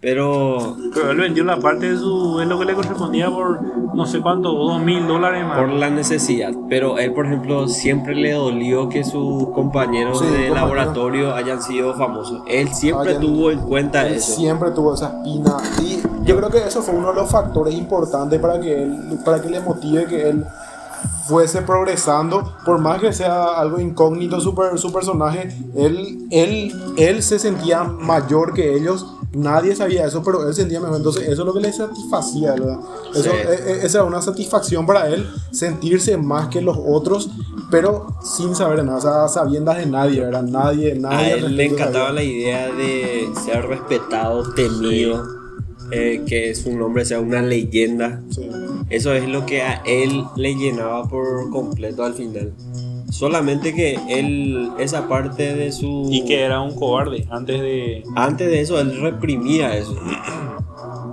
Pero 0.00 0.76
pero 0.94 1.10
él 1.10 1.18
vendió 1.18 1.44
la 1.44 1.58
parte 1.60 1.90
de 1.92 1.98
su. 1.98 2.40
Es 2.40 2.48
lo 2.48 2.58
que 2.58 2.64
le 2.64 2.74
correspondía 2.74 3.28
por 3.30 3.60
no 3.94 4.06
sé 4.06 4.20
cuánto, 4.22 4.50
dos 4.52 4.80
mil 4.80 5.06
dólares 5.06 5.44
más. 5.44 5.58
por 5.58 5.68
la 5.68 5.90
necesidad. 5.90 6.52
Pero 6.70 6.98
él, 6.98 7.12
por 7.12 7.26
ejemplo, 7.26 7.68
siempre 7.68 8.14
le 8.14 8.32
dolió 8.32 8.88
que 8.88 9.04
sus 9.04 9.48
compañeros 9.50 10.18
Sí, 10.20 10.24
de 10.24 10.30
compañeros. 10.30 10.56
laboratorio 10.56 11.34
hayan 11.34 11.60
sido 11.62 11.94
famosos. 11.96 12.40
Él 12.46 12.68
siempre 12.72 13.10
Hayan- 13.10 13.20
tuvo 13.20 13.50
en 13.50 13.58
cuenta 13.60 14.06
él 14.06 14.14
eso. 14.14 14.36
siempre 14.36 14.70
tuvo 14.70 14.94
esa 14.94 15.08
espina. 15.18 15.56
Y 15.82 16.00
yo 16.24 16.36
creo 16.36 16.48
que 16.48 16.64
eso 16.66 16.80
fue 16.80 16.94
uno 16.94 17.08
de 17.08 17.14
los 17.16 17.30
factores 17.30 17.74
importantes 17.74 18.40
para 18.40 18.58
que 18.58 18.82
él, 18.84 19.18
para 19.22 19.42
que 19.42 19.50
le 19.50 19.60
motive 19.60 20.06
que 20.06 20.30
él 20.30 20.44
fuese 21.26 21.60
progresando, 21.62 22.54
por 22.64 22.78
más 22.78 23.00
que 23.00 23.12
sea 23.12 23.58
algo 23.60 23.78
incógnito 23.78 24.40
su, 24.40 24.54
per- 24.54 24.78
su 24.78 24.92
personaje, 24.92 25.54
él, 25.76 26.26
él, 26.30 26.72
él 26.96 27.22
se 27.22 27.38
sentía 27.38 27.84
mayor 27.84 28.52
que 28.54 28.74
ellos, 28.74 29.06
nadie 29.32 29.76
sabía 29.76 30.06
eso, 30.06 30.22
pero 30.24 30.46
él 30.48 30.54
sentía 30.54 30.80
mejor, 30.80 30.96
entonces 30.96 31.22
eso 31.24 31.42
es 31.42 31.46
lo 31.46 31.54
que 31.54 31.60
le 31.60 31.72
satisfacía, 31.72 32.52
¿verdad? 32.52 32.78
Eso, 33.14 33.22
Sí. 33.24 33.28
e- 33.30 33.70
e- 33.72 33.86
esa 33.86 33.98
era 33.98 34.04
una 34.04 34.20
satisfacción 34.22 34.86
para 34.86 35.08
él, 35.08 35.26
sentirse 35.52 36.16
más 36.16 36.48
que 36.48 36.60
los 36.60 36.76
otros, 36.84 37.30
pero 37.70 38.06
sin 38.22 38.54
saber 38.56 38.84
nada, 38.84 38.98
o 38.98 39.00
sea, 39.00 39.28
sabiendas 39.28 39.78
de 39.78 39.86
nadie, 39.86 40.20
¿verdad? 40.20 40.42
Nadie, 40.42 40.94
nadie. 40.96 41.16
A 41.16 41.30
él 41.34 41.56
le 41.56 41.66
encantaba 41.66 42.08
sabía. 42.08 42.12
la 42.12 42.22
idea 42.24 42.72
de 42.72 43.28
ser 43.44 43.66
respetado, 43.66 44.52
temido, 44.54 45.24
eh, 45.92 46.22
que 46.26 46.54
su 46.54 46.76
nombre 46.76 47.04
sea 47.04 47.20
una 47.20 47.42
leyenda. 47.42 48.20
Sí. 48.30 48.48
Eso 48.88 49.12
es 49.12 49.28
lo 49.28 49.46
que 49.46 49.62
a 49.62 49.82
él 49.86 50.24
le 50.36 50.54
llenaba 50.56 51.08
por 51.08 51.50
completo 51.50 52.02
al 52.04 52.14
final. 52.14 52.52
Solamente 53.10 53.74
que 53.74 53.98
él, 54.08 54.70
esa 54.78 55.08
parte 55.08 55.54
de 55.54 55.72
su... 55.72 56.08
Y 56.10 56.24
que 56.24 56.40
era 56.40 56.60
un 56.60 56.74
cobarde 56.74 57.26
antes 57.30 57.60
de. 57.60 58.04
Antes 58.14 58.48
de 58.48 58.60
eso, 58.60 58.80
él 58.80 59.00
reprimía 59.00 59.76
eso. 59.76 59.96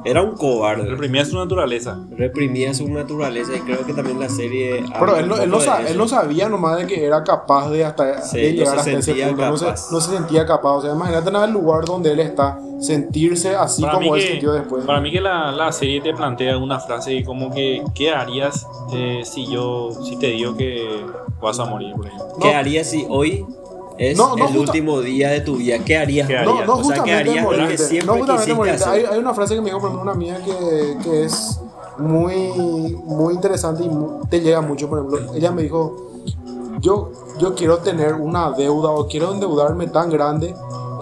Era 0.09 0.21
un 0.23 0.35
cobarde. 0.35 0.85
Reprimía 0.89 1.25
su 1.25 1.37
naturaleza. 1.37 1.99
Reprimía 2.17 2.73
su 2.73 2.87
naturaleza 2.89 3.51
y 3.55 3.59
creo 3.61 3.85
que 3.85 3.93
también 3.93 4.19
la 4.19 4.29
serie... 4.29 4.83
Pero 4.99 5.17
él 5.17 5.27
no, 5.27 5.35
él, 5.37 5.49
no 5.49 5.57
poco 5.57 5.69
sa- 5.69 5.79
de 5.83 5.91
él 5.91 5.97
no 5.97 6.07
sabía 6.07 6.49
nomás 6.49 6.77
de 6.77 6.87
que 6.87 7.03
era 7.05 7.23
capaz 7.23 7.69
de 7.69 7.85
hasta 7.85 8.21
Sí, 8.21 8.37
de 8.39 8.51
no 8.53 8.57
llegar 8.59 8.73
se 8.75 8.95
hasta 8.95 9.11
ese 9.11 9.25
punto. 9.27 9.45
No 9.49 9.57
se, 9.57 9.65
no 9.91 10.01
se 10.01 10.11
sentía 10.17 10.45
capaz. 10.45 10.71
O 10.77 10.81
sea, 10.81 10.93
imagínate 10.93 11.29
en 11.29 11.35
el 11.35 11.51
lugar 11.51 11.85
donde 11.85 12.11
él 12.11 12.19
está, 12.19 12.59
sentirse 12.79 13.55
así 13.55 13.81
Para 13.81 13.95
como 13.95 14.15
él 14.15 14.21
que, 14.21 14.27
sintió 14.31 14.53
después. 14.53 14.85
para 14.85 15.01
mí 15.01 15.11
que 15.11 15.21
la, 15.21 15.51
la 15.51 15.71
serie 15.71 15.99
te 16.01 16.13
plantea 16.13 16.57
una 16.57 16.79
frase 16.79 17.23
como 17.23 17.51
que 17.51 17.81
¿qué 17.95 18.11
harías 18.11 18.67
eh, 18.93 19.21
si 19.23 19.47
yo 19.47 19.89
si 20.03 20.15
te 20.17 20.27
digo 20.27 20.55
que 20.55 20.87
vas 21.41 21.59
a 21.59 21.65
morir 21.65 21.93
por 21.95 22.05
ejemplo? 22.07 22.27
¿Qué 22.41 22.51
No. 22.51 22.57
harías 22.57 22.87
si 22.89 23.05
hoy 23.09 23.43
es 23.97 24.17
No, 24.17 24.29
no, 24.29 24.35
el 24.35 24.41
justa- 24.43 24.59
último 24.59 25.01
día 25.01 25.29
de 25.29 25.41
tu 25.41 25.55
vida? 25.57 25.79
¿Qué 25.79 25.97
harías? 25.97 26.27
¿Qué 26.27 26.33
No, 26.43 26.51
harías? 26.51 26.67
no 26.67 26.73
O 26.73 26.83
sea, 26.83 26.93
¿qué 26.95 26.99
justamente 26.99 27.13
harías 27.31 27.43
lo 27.43 27.49
que 27.51 27.57
morirte. 27.57 27.77
siempre 27.83 28.05
No 28.07 28.13
justamente 28.13 28.33
quisiste 28.43 28.55
morirte. 28.55 28.83
hacer? 28.83 28.93
Hay, 29.07 29.13
hay 29.13 29.19
una 29.19 29.33
frase 29.33 29.55
que 29.55 29.61
me 29.61 29.65
dijo 29.67 29.79
por 29.79 29.89
ejemplo, 29.89 30.03
una 30.03 30.11
amiga 30.11 30.37
que, 30.43 30.97
que 31.03 31.23
es 31.25 31.59
muy, 31.97 32.95
muy 33.05 33.33
interesante 33.33 33.83
y 33.83 33.89
te 34.29 34.41
llega 34.41 34.61
mucho. 34.61 34.87
Por 34.89 34.99
ejemplo, 34.99 35.33
ella 35.33 35.51
me 35.51 35.63
dijo, 35.63 36.11
yo, 36.79 37.11
yo 37.39 37.55
quiero 37.55 37.79
tener 37.79 38.13
una 38.13 38.51
deuda 38.51 38.89
o 38.91 39.07
quiero 39.07 39.31
endeudarme 39.33 39.87
tan 39.87 40.09
grande 40.09 40.53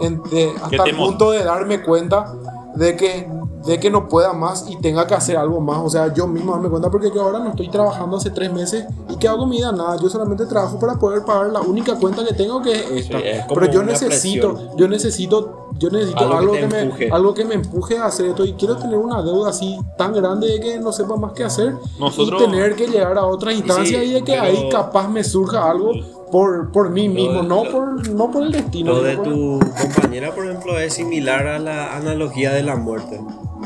en- 0.02 0.22
de- 0.24 0.54
hasta 0.62 0.84
el 0.86 0.96
punto 0.96 1.32
de 1.32 1.44
darme 1.44 1.82
cuenta 1.84 2.34
de 2.76 2.96
que, 2.96 3.28
de 3.66 3.80
que 3.80 3.90
no 3.90 4.08
pueda 4.08 4.34
más 4.34 4.66
y 4.70 4.76
tenga 4.78 5.06
que 5.08 5.14
hacer 5.16 5.38
algo 5.38 5.60
más. 5.60 5.80
O 5.84 5.90
sea, 5.90 6.14
yo 6.14 6.28
mismo 6.28 6.52
darme 6.54 6.70
cuenta 6.70 6.90
porque 6.92 7.12
yo 7.14 7.22
ahora 7.24 7.40
no 7.40 7.50
estoy 7.50 7.70
trabajando 7.70 8.18
hace 8.18 8.30
tres 8.30 8.52
meses 8.54 8.86
y 9.10 9.16
que 9.18 9.28
hago 9.28 9.46
mi 9.46 9.58
vida 9.58 9.72
nada. 9.72 9.98
Yo 10.02 10.10
solamente 10.10 10.46
trabajo 10.46 10.80
para 10.80 10.96
poder 10.96 11.24
pagar 11.26 11.48
la 11.52 11.62
única 11.62 11.96
cuenta 11.96 12.24
que 12.26 12.34
tengo 12.34 12.62
que 12.62 12.74
es 12.74 12.92
esta. 12.92 13.20
es 13.20 13.46
Pero 13.48 13.72
yo 13.72 13.84
necesito, 13.84 14.54
presión. 14.54 14.78
yo 14.78 14.88
necesito, 14.88 15.68
yo 15.80 15.90
necesito 15.90 16.20
Algo 16.20 16.32
que 16.32 16.38
algo, 16.38 16.52
te 16.54 16.60
que, 16.60 16.68
me, 16.68 16.80
empuje. 16.82 17.10
algo 17.12 17.34
que 17.34 17.46
me 17.46 17.56
empuje 17.56 17.98
a 17.98 18.06
hacer 18.06 18.28
esto 18.28 18.46
y 18.46 18.54
quiero 18.54 18.78
tener 18.78 18.98
una 18.98 19.22
deuda 19.22 19.50
así 19.50 19.78
tan 19.98 20.14
grande 20.14 20.48
de 20.48 20.60
que 20.60 20.80
no 20.80 20.92
sepa 20.92 21.16
más 21.16 21.34
qué 21.34 21.44
hacer 21.44 21.76
Nosotros- 22.00 22.42
y 22.42 22.46
tener 22.46 22.76
que 22.76 22.88
llegar 22.88 23.18
a 23.18 23.26
otra 23.26 23.52
instancia 23.54 24.00
sí, 24.00 24.06
y 24.06 24.12
de 24.14 24.24
que 24.24 24.34
pero- 24.34 24.44
ahí 24.44 24.70
capaz 24.70 25.08
me 25.10 25.24
surja 25.24 25.70
algo 25.70 25.92
por, 26.32 26.72
por 26.72 26.90
mí 26.90 27.08
mismo, 27.10 27.42
de- 27.44 27.48
no, 27.48 27.64
lo- 27.66 27.72
por, 27.72 28.10
no 28.10 28.32
por 28.32 28.44
el 28.44 28.52
destino. 28.52 28.94
Lo 28.94 29.04
de 29.04 29.16
por- 29.16 29.24
tu 29.26 29.60
compañera, 29.82 30.32
por 30.34 30.46
ejemplo, 30.46 30.80
es 30.80 30.94
similar 30.94 31.48
a 31.48 31.60
la 31.60 31.96
analogía 31.96 32.52
de 32.54 32.64
la 32.64 32.76
muerte. 32.76 33.20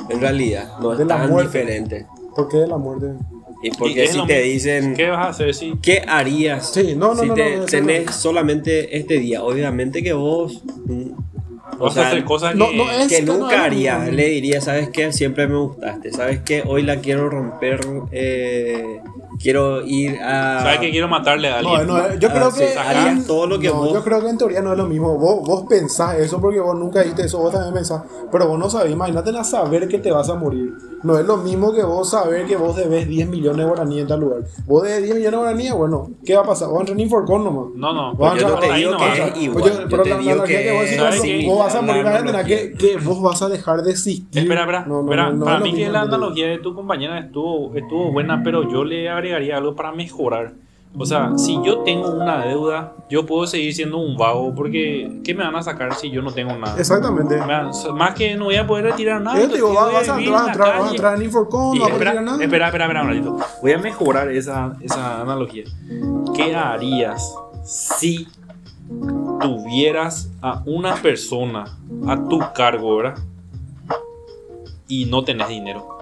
En 0.10 0.22
realidad, 0.22 0.78
no 0.82 0.92
es 0.94 0.98
De 1.00 1.06
la 1.06 1.18
tan 1.18 1.30
muerte. 1.30 1.58
diferente. 1.60 2.08
¿Por 2.36 2.48
qué 2.50 2.58
de 2.58 2.68
la 2.68 2.78
muerte? 2.78 3.08
Y 3.62 3.68
Y 3.68 3.72
porque 3.72 4.04
es 4.06 4.12
si 4.12 4.26
te 4.26 4.42
dicen, 4.42 4.94
¿Qué 4.96 5.10
vas 5.10 5.20
a 5.26 5.30
hacer 5.30 5.54
si 5.54 5.74
¿qué 5.82 6.02
harías 6.08 6.72
Sí, 6.72 6.94
no, 6.96 7.14
no, 7.14 7.22
si 7.22 7.28
no, 7.28 7.34
te- 7.34 7.60
tenés 7.70 8.06
no. 8.06 8.12
solamente 8.14 8.98
este 8.98 9.20
día? 9.20 9.44
Obviamente 9.44 10.02
que 10.02 10.14
vos... 10.14 10.64
mm, 10.86 11.12
o 11.78 11.84
vas 11.86 11.94
sea, 11.94 12.04
a 12.04 12.08
hacer 12.08 12.24
cosas 12.26 12.56
no- 12.56 12.70
que 12.70 12.78
no 12.78 12.90
es- 12.92 13.08
que 13.08 13.18
que 13.18 13.22
no 13.24 13.38
nunca 13.38 13.56
es- 13.56 13.62
haría, 13.62 14.00
le 14.06 14.28
diría, 14.30 14.60
¿sabes 14.62 14.90
qué? 14.90 15.12
Siempre 15.12 15.48
me 15.48 15.58
gustaste, 15.58 16.12
¿sabes 16.12 16.40
qué? 16.46 16.64
Hoy 16.66 16.84
la 16.84 16.98
quiero 16.98 17.30
romper, 17.30 17.80
eh, 18.12 19.02
quiero 19.42 19.82
ir 19.86 20.20
a... 20.22 20.62
sabes 20.64 20.80
que 20.80 20.92
quiero 20.92 21.08
matarle 21.08 21.50
a 21.50 21.62
No, 21.62 21.70
alguien? 21.76 21.88
no, 21.88 22.14
yo 22.16 22.30
Ah, 22.30 22.34
creo 22.34 22.54
que 22.54 22.78
harías 22.78 23.26
todo 23.26 23.48
lo 23.48 23.60
que 23.60 23.68
no, 23.68 23.76
vos- 23.76 23.94
Yo 23.94 24.04
creo 24.04 24.22
que 24.22 24.30
en 24.30 24.38
teoría 24.38 24.62
no 24.62 24.72
es 24.74 24.78
lo 24.78 24.86
mismo. 24.86 25.18
Vos, 25.18 25.46
vos 25.48 25.64
pensás 25.68 26.18
eso 26.20 26.40
porque 26.42 26.60
vos 26.60 26.76
nunca 26.78 27.02
viste 27.04 27.24
eso, 27.24 27.40
vos 27.40 27.52
también 27.52 27.74
pensás. 27.74 28.04
Pero 28.32 28.48
vos 28.48 28.60
no 28.60 28.70
sabés, 28.70 28.92
imagínate 28.92 29.30
a 29.38 29.44
saber 29.44 29.88
que 29.88 30.00
te 30.00 30.12
vas 30.12 30.30
a 30.30 30.36
morir. 30.36 30.74
No 31.04 31.18
es 31.18 31.26
lo 31.26 31.38
mismo 31.38 31.74
que 31.74 31.84
vos 31.84 32.10
saber 32.10 32.46
que 32.46 32.56
vos 32.58 32.76
debes 32.76 33.08
10 33.08 33.30
millones 33.30 33.58
de 33.60 33.66
guaraníes 33.66 34.02
en 34.02 34.08
tal 34.08 34.20
lugar. 34.20 34.42
Vos 34.66 34.84
debes 34.84 35.04
10 35.04 35.16
millones 35.16 35.32
de 35.32 35.38
guaraníes, 35.38 35.74
bueno, 35.74 36.10
¿qué 36.26 36.36
va 36.36 36.42
a 36.42 36.46
pasar? 36.46 36.68
Vos 36.70 36.80
entras 36.82 36.96
en 36.98 37.00
Inforcon 37.02 37.44
nomás. 37.44 37.66
No, 37.76 37.94
no, 37.94 38.14
Vos 38.16 38.40
yo 38.40 38.50
no 38.50 38.56
te 38.60 38.74
digo 38.74 38.98
que 38.98 39.04
a- 39.04 39.28
es 39.28 39.38
igual. 39.38 39.86
Pero 39.90 40.04
la 40.06 40.16
analogía 40.16 40.64
que 40.64 40.72
vos 40.74 40.90
decís, 41.22 41.48
vos 41.48 41.60
vas 41.60 41.76
a 41.76 41.82
morir, 41.82 42.06
a 42.08 42.18
analogía. 42.20 42.44
que, 42.58 42.72
que 42.74 42.98
vos 42.98 43.22
vas 43.22 43.42
a 43.42 43.50
dejar 43.50 43.82
de 43.84 43.92
existir. 43.92 44.26
Espera, 44.42 44.62
espera, 44.64 44.86
para 45.46 45.60
mí 45.60 45.74
que 45.74 45.90
la 45.90 46.02
analogía 46.02 46.48
de 46.48 46.58
tu 46.60 46.76
compañera 46.76 47.20
estuvo, 47.20 47.74
estuvo 47.76 48.12
buena, 48.12 48.42
pero 48.44 48.70
yo 48.70 48.84
le 48.84 49.10
agregaría 49.10 49.58
algo 49.58 49.76
para 49.76 49.92
mejorar. 49.92 50.54
O 50.98 51.06
sea, 51.06 51.38
si 51.38 51.54
yo 51.64 51.80
tengo 51.80 52.10
una 52.10 52.44
deuda, 52.46 52.94
yo 53.10 53.24
puedo 53.26 53.46
seguir 53.46 53.74
siendo 53.76 54.00
un 54.00 54.18
vago 54.18 54.54
porque 54.56 55.22
¿qué 55.24 55.36
me 55.36 55.44
van 55.44 55.56
a 55.56 55.62
sacar 55.62 55.94
si 55.94 56.10
yo 56.10 56.22
no 56.24 56.32
tengo 56.32 56.56
nada? 56.58 56.78
Exactamente. 56.80 57.38
Van- 57.38 57.70
más 57.94 58.16
que 58.16 58.36
no 58.36 58.46
voy 58.46 58.56
a 58.56 58.66
poder 58.66 58.86
retirar 58.86 59.22
nada. 59.22 59.40
Yo 59.40 59.48
te 59.50 59.56
digo, 59.56 59.70
yo 59.70 59.76
vas, 59.76 60.10
a 60.10 60.14
vas 60.14 60.20
en 60.20 60.26
entrar, 60.26 60.58
vas 60.58 60.68
a 60.70 60.78
calle. 60.80 60.90
entrar 60.92 61.16
en 61.16 61.22
Y 61.22 61.26
no 61.28 61.40
vas 61.40 61.92
a 61.92 61.94
retirar 61.94 62.24
nada. 62.24 62.44
espera, 62.44 62.66
espera, 62.68 62.86
espera 62.86 63.02
un 63.04 63.08
ratito. 63.08 63.38
Voy 63.62 63.72
a 63.72 63.78
mejorar 63.78 64.32
esa, 64.32 64.76
esa 64.82 65.22
analogía. 65.22 65.64
¿Qué 66.36 66.56
harías 66.56 67.36
si 67.64 68.28
tuvieras 69.40 70.32
a 70.42 70.64
una 70.66 70.96
persona 70.96 71.66
a 72.08 72.28
tu 72.28 72.40
cargo, 72.56 72.98
¿verdad? 72.98 73.20
Y 74.88 75.06
no 75.06 75.24
tenés 75.24 75.48
dinero. 75.50 75.99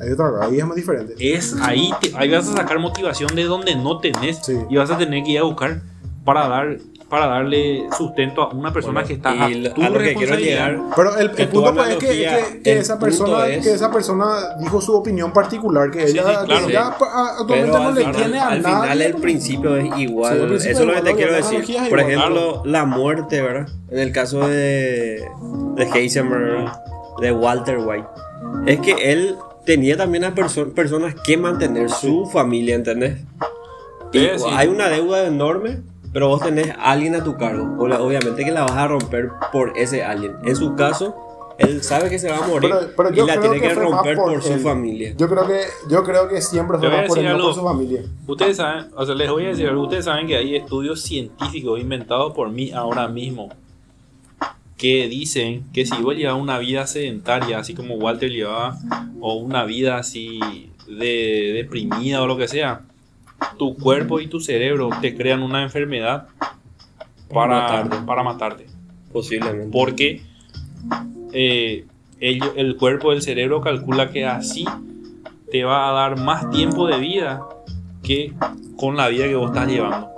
Ahí, 0.00 0.10
otra, 0.12 0.30
ahí 0.42 0.58
es 0.58 0.66
más 0.66 0.76
diferente. 0.76 1.14
Es 1.18 1.54
ahí, 1.62 1.90
te- 2.00 2.12
ahí 2.16 2.30
vas 2.30 2.48
a 2.48 2.56
sacar 2.56 2.78
motivación 2.78 3.34
de 3.34 3.44
donde 3.44 3.74
no 3.76 3.98
tenés 4.00 4.38
Sí. 4.42 4.56
y 4.70 4.76
vas 4.76 4.90
a 4.90 4.96
tener 4.98 5.22
que 5.24 5.30
ir 5.32 5.38
a 5.40 5.42
buscar 5.42 5.82
para 6.24 6.48
dar 6.48 6.78
para 7.10 7.26
darle 7.26 7.88
sustento 7.98 8.40
a 8.40 8.50
una 8.54 8.72
persona 8.72 9.00
Bueno, 9.00 9.08
que 9.08 9.14
está 9.14 9.34
y 9.50 9.66
a 9.66 9.74
tu 9.74 9.82
a 9.82 9.88
lo 9.88 9.98
que 9.98 10.14
quiero 10.14 10.36
llegar 10.36 10.78
Pero 10.94 11.16
el, 11.16 11.30
punto 11.32 11.74
pues, 11.74 11.88
es 11.90 11.96
que, 11.96 12.60
que- 12.62 12.78
esa 12.78 13.00
persona, 13.00 13.48
es- 13.48 13.66
que 13.66 13.72
esa 13.74 13.90
persona 13.90 14.54
dijo 14.60 14.80
su 14.80 14.94
opinión 14.94 15.32
particular, 15.32 15.90
que 15.90 16.06
Sí, 16.06 16.12
ella, 16.16 16.40
sí, 16.42 16.46
claro. 16.46 16.66
que 16.66 16.72
ella 16.72 16.94
pa- 16.96 17.30
actualmente 17.40 17.62
Pero 17.72 17.78
no 17.82 17.88
al 17.88 17.94
le 17.96 18.00
final, 18.02 18.14
tiene 18.16 18.38
a 18.38 18.46
al 18.48 18.62
nadie. 18.62 18.80
final 18.82 19.02
el 19.02 19.14
principio 19.16 19.76
es 19.76 19.98
igual. 19.98 20.34
Sí, 20.36 20.40
el 20.40 20.46
principio 20.46 20.72
Eso 20.72 20.80
es 20.82 20.86
lo 20.88 20.94
que 20.94 21.00
te 21.10 21.16
quiero 21.16 21.32
decir. 21.34 21.60
Por 21.64 21.98
igual. 21.98 22.00
ejemplo, 22.00 22.62
la 22.64 22.84
muerte, 22.84 23.42
¿verdad? 23.42 23.68
En 23.90 23.98
el 23.98 24.12
caso 24.12 24.46
de, 24.46 25.28
de 25.74 25.84
Heisenberg, 25.92 26.70
de 27.20 27.32
Walter 27.32 27.78
White, 27.78 28.06
es 28.66 28.78
que 28.78 28.92
él 29.12 29.34
tenía 29.70 29.96
también 29.96 30.24
a 30.24 30.34
perso- 30.34 30.72
personas 30.72 31.14
que 31.24 31.36
mantener 31.36 31.88
su 31.90 32.26
familia, 32.26 32.74
¿entendés? 32.74 33.18
Y 34.12 34.18
Sí, 34.18 34.28
sí. 34.38 34.44
hay 34.52 34.66
una 34.66 34.88
deuda 34.88 35.24
enorme, 35.26 35.82
pero 36.12 36.26
vos 36.26 36.42
tenés 36.42 36.70
a 36.70 36.90
alguien 36.90 37.14
a 37.14 37.22
tu 37.22 37.36
cargo. 37.36 37.76
Obviamente 37.78 38.44
que 38.44 38.50
la 38.50 38.62
vas 38.62 38.72
a 38.72 38.88
romper 38.88 39.30
por 39.52 39.78
ese 39.78 40.02
alguien. 40.02 40.32
En 40.44 40.56
su 40.56 40.74
caso, 40.74 41.14
él 41.58 41.84
sabe 41.84 42.10
que 42.10 42.18
se 42.18 42.28
va 42.28 42.38
a 42.38 42.48
morir 42.48 42.70
Pero, 42.72 42.92
pero 42.96 43.10
y 43.12 43.26
la 43.28 43.36
creo 43.38 43.52
tiene 43.52 43.60
que 43.68 43.74
romper 43.74 44.16
por, 44.16 44.32
por 44.32 44.42
su 44.42 44.54
él. 44.54 44.58
familia. 44.60 45.14
Yo 45.16 45.28
creo 45.28 45.46
que, 45.46 45.60
yo 45.88 46.02
creo 46.02 46.26
que 46.28 46.40
siempre 46.42 46.78
fue 46.78 46.88
más 46.88 47.06
por 47.06 47.18
él, 47.18 47.28
no 47.36 47.44
por 47.44 47.54
su 47.54 47.62
familia. 47.62 48.02
Ustedes 48.26 48.56
saben, 48.56 48.86
o 48.96 49.06
sea, 49.06 49.14
les 49.14 49.30
voy 49.30 49.44
a 49.44 49.48
decir 49.50 49.68
algo. 49.68 49.82
Ustedes 49.84 50.06
saben 50.06 50.26
que 50.26 50.36
hay 50.36 50.56
estudios 50.56 51.00
científicos 51.02 51.78
inventados 51.78 52.32
por 52.32 52.50
mí 52.50 52.72
ahora 52.72 53.06
mismo 53.06 53.50
que 54.80 55.08
dicen 55.08 55.64
que 55.74 55.84
si 55.84 55.94
vos 56.00 56.16
llevas 56.16 56.40
una 56.40 56.58
vida 56.58 56.86
sedentaria, 56.86 57.58
así 57.58 57.74
como 57.74 57.96
Walter 57.96 58.30
llevaba, 58.30 58.78
o 59.20 59.34
una 59.34 59.64
vida 59.64 59.98
así 59.98 60.40
de 60.88 61.52
deprimida 61.54 62.22
o 62.22 62.26
lo 62.26 62.38
que 62.38 62.48
sea, 62.48 62.80
tu 63.58 63.76
cuerpo 63.76 64.20
y 64.20 64.26
tu 64.26 64.40
cerebro 64.40 64.88
te 65.02 65.14
crean 65.14 65.42
una 65.42 65.62
enfermedad 65.62 66.28
para, 67.28 67.60
Matarte. 67.60 67.96
para 68.06 68.22
matarte. 68.22 68.66
Posiblemente. 69.12 69.68
Porque 69.70 70.22
eh, 71.34 71.84
el, 72.18 72.42
el 72.56 72.76
cuerpo 72.76 73.10
del 73.10 73.20
cerebro 73.20 73.60
calcula 73.60 74.10
que 74.10 74.24
así 74.24 74.64
te 75.52 75.62
va 75.62 75.90
a 75.90 75.92
dar 75.92 76.18
más 76.18 76.48
tiempo 76.48 76.86
de 76.86 76.98
vida 76.98 77.42
que 78.02 78.32
con 78.76 78.96
la 78.96 79.08
vida 79.08 79.26
que 79.26 79.34
vos 79.34 79.50
estás 79.50 79.68
llevando. 79.68 80.09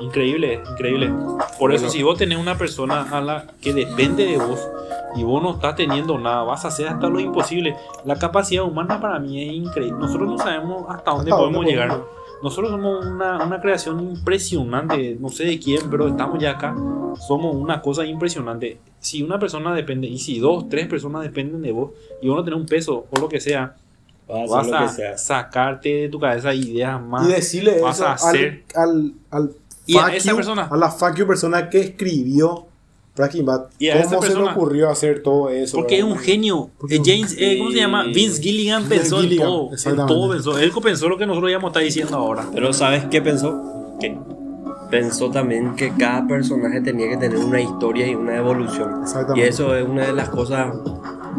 Increíble, 0.00 0.62
increíble. 0.70 1.10
Por 1.58 1.72
eso 1.72 1.84
Bueno. 1.84 1.90
si 1.92 2.02
vos 2.02 2.18
tenés 2.18 2.38
una 2.38 2.56
persona 2.58 3.02
a 3.10 3.20
la 3.20 3.46
que 3.60 3.72
depende 3.72 4.26
de 4.26 4.36
vos 4.38 4.68
y 5.16 5.22
vos 5.24 5.42
no 5.42 5.52
estás 5.52 5.76
teniendo 5.76 6.18
nada, 6.18 6.42
vas 6.42 6.64
a 6.64 6.68
hacer 6.68 6.88
hasta 6.88 7.08
lo 7.08 7.18
imposible. 7.20 7.74
La 8.04 8.16
capacidad 8.18 8.64
humana 8.64 9.00
para 9.00 9.18
mí 9.18 9.42
es 9.42 9.52
increíble. 9.54 9.98
Nosotros 9.98 10.28
no 10.28 10.38
sabemos 10.38 10.84
hasta 10.88 11.10
dónde 11.12 11.30
¿Hasta 11.30 11.36
podemos 11.38 11.56
dónde 11.56 11.70
llegar. 11.70 11.88
podemos? 11.88 12.08
Nosotros 12.42 12.70
somos 12.70 13.04
una, 13.06 13.44
una 13.44 13.60
creación 13.60 13.98
impresionante, 14.00 15.16
no 15.18 15.28
sé 15.28 15.44
de 15.44 15.58
quién, 15.58 15.90
pero 15.90 16.06
estamos 16.06 16.38
ya 16.38 16.52
acá. 16.52 16.74
Somos 17.26 17.56
una 17.56 17.80
cosa 17.82 18.04
impresionante. 18.06 18.78
Si 19.00 19.22
una 19.24 19.38
persona 19.40 19.74
depende, 19.74 20.06
y 20.06 20.18
si 20.18 20.38
dos, 20.38 20.68
tres 20.68 20.86
personas 20.86 21.22
dependen 21.22 21.62
de 21.62 21.72
vos, 21.72 21.90
y 22.22 22.28
vos 22.28 22.36
no 22.36 22.44
tenés 22.44 22.60
un 22.60 22.66
peso 22.66 23.06
o 23.10 23.20
lo 23.20 23.28
que 23.28 23.40
sea, 23.40 23.74
Vas 24.28 24.50
a 24.52 24.56
vas 24.56 24.72
a 24.72 24.88
sea. 24.88 25.16
sacarte 25.18 25.88
de 25.88 26.08
tu 26.10 26.20
cabeza 26.20 26.52
ideas 26.54 27.00
más. 27.02 27.26
Y 27.26 27.32
decirle 27.32 27.80
vas 27.80 27.96
eso 27.96 28.06
a 28.06 28.10
al, 28.12 28.14
hacer- 28.18 28.64
al, 28.76 29.14
al 29.30 29.50
Y 29.88 29.96
a 29.98 30.14
esa 30.14 30.30
you, 30.30 30.36
persona. 30.36 30.68
a 30.70 30.76
la 30.76 30.90
fuck 30.90 31.16
you 31.16 31.26
persona 31.26 31.68
que 31.70 31.80
escribió 31.80 32.66
Breaking 33.16 33.44
Bad. 33.46 33.62
Y 33.80 33.88
a 33.88 33.94
¿Cómo 33.94 34.00
esa 34.04 34.10
se 34.10 34.14
le 34.28 34.34
persona. 34.34 34.52
ocurrió 34.52 34.90
hacer 34.90 35.22
todo 35.24 35.48
eso? 35.50 35.78
Porque 35.78 35.98
es 35.98 36.04
verdad? 36.04 36.16
un 36.18 36.22
genio. 36.24 36.70
Porque 36.78 36.96
Eh, 36.96 37.02
James, 37.04 37.34
eh, 37.38 37.56
¿cómo 37.58 37.70
se 37.72 37.76
llama? 37.78 38.04
Vince 38.04 38.40
Gilligan 38.40 38.82
Vince 38.82 38.96
pensó 38.96 39.20
Gilligan, 39.20 39.48
en 39.48 39.52
todo. 39.52 39.70
En 40.00 40.06
todo 40.06 40.30
pensó. 40.30 40.58
Él 40.58 40.72
pensó 40.82 41.08
lo 41.08 41.18
que 41.18 41.26
nosotros 41.26 41.50
íbamos 41.50 41.68
a 41.68 41.70
estar 41.70 41.82
diciendo 41.82 42.16
ahora. 42.16 42.44
Pero 42.54 42.72
¿sabes 42.72 43.06
qué 43.10 43.20
pensó? 43.20 43.96
¿Qué? 44.00 44.16
Pensó 44.90 45.30
también 45.30 45.74
que 45.74 45.92
cada 45.98 46.26
personaje 46.26 46.80
tenía 46.80 47.08
que 47.10 47.16
tener 47.16 47.38
una 47.38 47.60
historia 47.60 48.06
y 48.06 48.14
una 48.14 48.36
evolución. 48.36 49.02
Exactamente. 49.02 49.40
Y 49.46 49.48
eso 49.50 49.74
es 49.74 49.86
una 49.86 50.06
de 50.06 50.12
las 50.12 50.28
cosas 50.30 50.72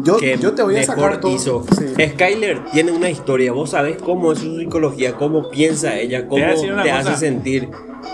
Yo, 0.02 0.16
que 0.16 0.38
yo 0.38 0.52
te 0.54 0.62
voy 0.62 0.76
a 0.76 0.80
mejor 0.80 0.96
sacar 0.96 1.20
todo. 1.20 1.34
hizo. 1.34 1.64
Sí. 1.76 1.86
Skyler 2.12 2.64
tiene 2.72 2.92
una 2.92 3.10
historia. 3.10 3.52
Vos 3.52 3.70
sabés 3.70 3.96
cómo 3.98 4.32
es 4.32 4.38
su 4.38 4.56
psicología, 4.58 5.14
cómo 5.14 5.48
piensa 5.50 5.96
ella, 5.98 6.26
cómo 6.26 6.44
te, 6.82 6.90
hace 6.90 7.16
sentir. 7.16 7.68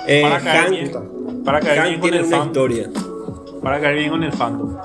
Eh, 0.06 0.22
Para 0.22 0.40
caer 0.40 0.60
Hank, 0.60 0.70
bien. 0.70 1.44
Para 1.44 1.60
caer 1.60 1.78
Hank 1.78 1.88
bien 1.88 2.00
con 2.00 2.10
tiene 2.10 2.16
el 2.18 2.26
una 2.26 2.38
fan. 2.38 2.46
historia. 2.48 2.90
Para 3.62 3.80
caer 3.80 3.94
bien 3.96 4.10
con 4.10 4.22
el 4.22 4.32
fandom. 4.32 4.76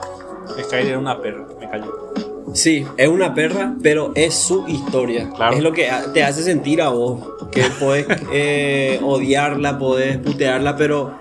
Skyler 0.64 0.88
era 0.88 1.00
una 1.00 1.22
perra, 1.22 1.46
me 1.60 1.70
cayó. 1.70 2.12
Sí, 2.54 2.86
es 2.98 3.08
una 3.08 3.34
perra, 3.34 3.76
pero 3.82 4.12
es 4.16 4.34
su 4.34 4.68
historia. 4.68 5.30
Claro. 5.36 5.56
Es 5.56 5.64
lo 5.64 5.72
que 5.72 5.90
te 6.14 6.24
hace 6.24 6.44
sentir 6.44 6.82
a 6.82 6.90
vos. 6.90 7.22
Que 7.52 7.64
podés 7.80 8.06
eh, 8.34 9.00
odiarla, 9.04 9.78
podés 9.78 10.18
putearla, 10.18 10.76
pero 10.76 11.14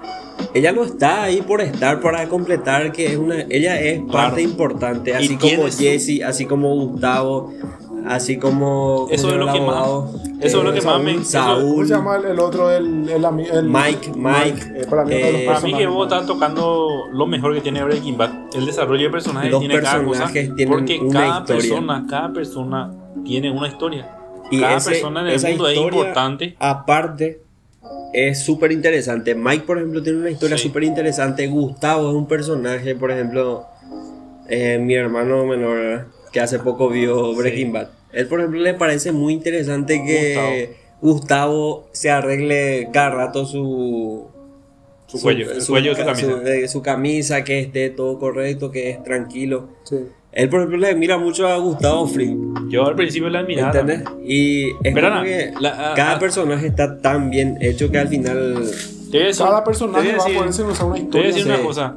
ella 0.54 0.72
no 0.72 0.84
está 0.84 1.22
ahí 1.24 1.42
por 1.42 1.60
estar, 1.60 2.00
para 2.00 2.28
completar 2.28 2.92
que 2.92 3.06
es 3.06 3.16
una. 3.16 3.42
Ella 3.48 3.80
es 3.80 4.00
Claro. 4.00 4.12
parte 4.12 4.42
importante, 4.42 5.14
así 5.14 5.36
como 5.36 5.68
Jesse, 5.68 6.22
así 6.24 6.46
como 6.46 6.74
Gustavo, 6.74 7.52
así 8.06 8.36
como. 8.38 9.06
Eso 9.10 9.28
¿cómo 9.28 9.40
es 9.40 9.46
lo 9.46 9.52
que 9.52 9.60
más- 9.60 9.86
eso 10.40 10.58
es 10.58 10.64
lo 10.64 10.70
Eh, 10.72 10.78
que 10.78 10.86
más 10.86 11.02
me- 11.02 11.24
Saúl. 11.24 11.62
¿Cómo 11.74 11.84
se 11.84 11.94
llama 11.94 12.16
el, 12.16 12.24
el 12.24 12.40
otro? 12.40 12.70
El, 12.70 13.08
el, 13.08 13.24
el- 13.24 13.64
Mike, 13.68 14.12
Mike, 14.16 14.62
eh, 14.76 14.86
para 14.88 15.04
mí, 15.04 15.12
eh, 15.14 15.44
Para 15.46 15.60
mí 15.60 15.74
que 15.74 15.86
vos 15.86 16.06
estás 16.10 16.26
tocando 16.26 17.04
lo 17.12 17.26
mejor 17.26 17.54
que 17.54 17.60
tiene 17.60 17.82
Breaking 17.84 18.16
Bad. 18.16 18.30
El 18.54 18.66
desarrollo 18.66 19.04
de 19.04 19.10
personajes 19.10 19.50
Los 19.50 19.60
tiene 19.60 19.80
cada 19.80 20.02
cosa. 20.04 20.30
Porque 20.68 20.98
una 20.98 21.20
cada 21.20 21.38
historia. 21.40 21.60
persona, 21.62 22.06
cada 22.08 22.32
persona 22.32 22.90
tiene 23.24 23.50
una 23.50 23.68
historia. 23.68 24.16
Y 24.50 24.60
cada 24.60 24.76
ese- 24.78 24.90
persona 24.90 25.20
en 25.20 25.26
el 25.28 25.48
mundo 25.50 25.68
es 25.68 25.76
importante. 25.78 26.56
Aparte, 26.58 27.40
es 28.12 28.40
súper 28.40 28.72
interesante. 28.72 29.34
Mike, 29.34 29.64
por 29.66 29.78
ejemplo, 29.78 30.02
tiene 30.02 30.18
una 30.18 30.30
historia 30.30 30.56
Sí. 30.58 30.64
súper 30.68 30.84
interesante. 30.84 31.46
Gustavo 31.46 32.08
es 32.10 32.14
un 32.14 32.26
personaje, 32.26 32.94
por 32.94 33.10
ejemplo, 33.10 33.66
eh, 34.48 34.78
mi 34.80 34.94
hermano 34.94 35.46
menor, 35.46 36.08
que 36.32 36.40
hace 36.40 36.58
poco 36.58 36.88
vio 36.88 37.34
Breaking 37.34 37.72
Bad. 37.72 37.88
Él, 38.12 38.26
por 38.26 38.40
ejemplo, 38.40 38.60
le 38.60 38.74
parece 38.74 39.12
muy 39.12 39.32
interesante 39.32 40.02
que 40.04 40.76
Gustavo, 41.00 41.88
se 41.92 42.10
arregle 42.10 42.88
cada 42.92 43.10
rato 43.10 43.46
su... 43.46 44.26
Su 45.06 45.20
cuello, 45.20 45.60
su 45.60 45.72
ca- 45.72 46.04
camisa. 46.04 46.36
de 46.36 46.68
su 46.68 46.82
camisa, 46.82 47.42
que 47.42 47.58
esté 47.60 47.90
todo 47.90 48.18
correcto, 48.20 48.70
que 48.70 48.90
es 48.90 49.02
tranquilo. 49.02 49.70
Sí. 49.84 49.96
Él, 50.32 50.48
por 50.48 50.60
ejemplo, 50.60 50.78
le 50.78 50.94
mira 50.94 51.18
mucho 51.18 51.46
a 51.48 51.56
Gustavo 51.58 52.06
Fring. 52.06 52.68
Yo 52.70 52.86
al 52.86 52.94
principio 52.94 53.28
la 53.30 53.40
admiraba. 53.40 53.70
¿Entendés? 53.72 54.04
Y 54.24 54.68
es 54.70 54.76
Pero 54.94 55.08
como 55.08 55.20
Ana, 55.20 55.24
que 55.24 55.52
la- 55.60 55.90
a- 55.90 55.94
cada 55.94 56.16
a- 56.16 56.18
personaje 56.20 56.66
está 56.68 57.00
tan 57.00 57.30
bien 57.30 57.58
hecho 57.60 57.90
que 57.90 57.98
al 57.98 58.06
final 58.08 58.54
Te 59.10 59.18
voy 59.18 59.22
a 59.22 59.26
decir- 59.26 59.44
Cada 59.44 59.58
te 59.58 59.64
personaje 59.66 60.02
voy 60.04 60.14
a 60.14 60.16
va 60.18 60.22
a 60.22 60.26
decir- 60.26 60.38
ponerse 60.38 60.62
usar 60.62 60.86
una 60.86 60.94
Te 60.94 61.00
voy 61.00 61.00
a 61.00 61.02
historia. 61.02 61.26
decir 61.26 61.42
sí. 61.42 61.48
una 61.48 61.58
cosa. 61.62 61.96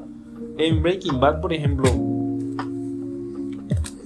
En 0.58 0.82
Breaking 0.82 1.20
Bad, 1.20 1.42
por 1.42 1.54
ejemplo, 1.54 1.90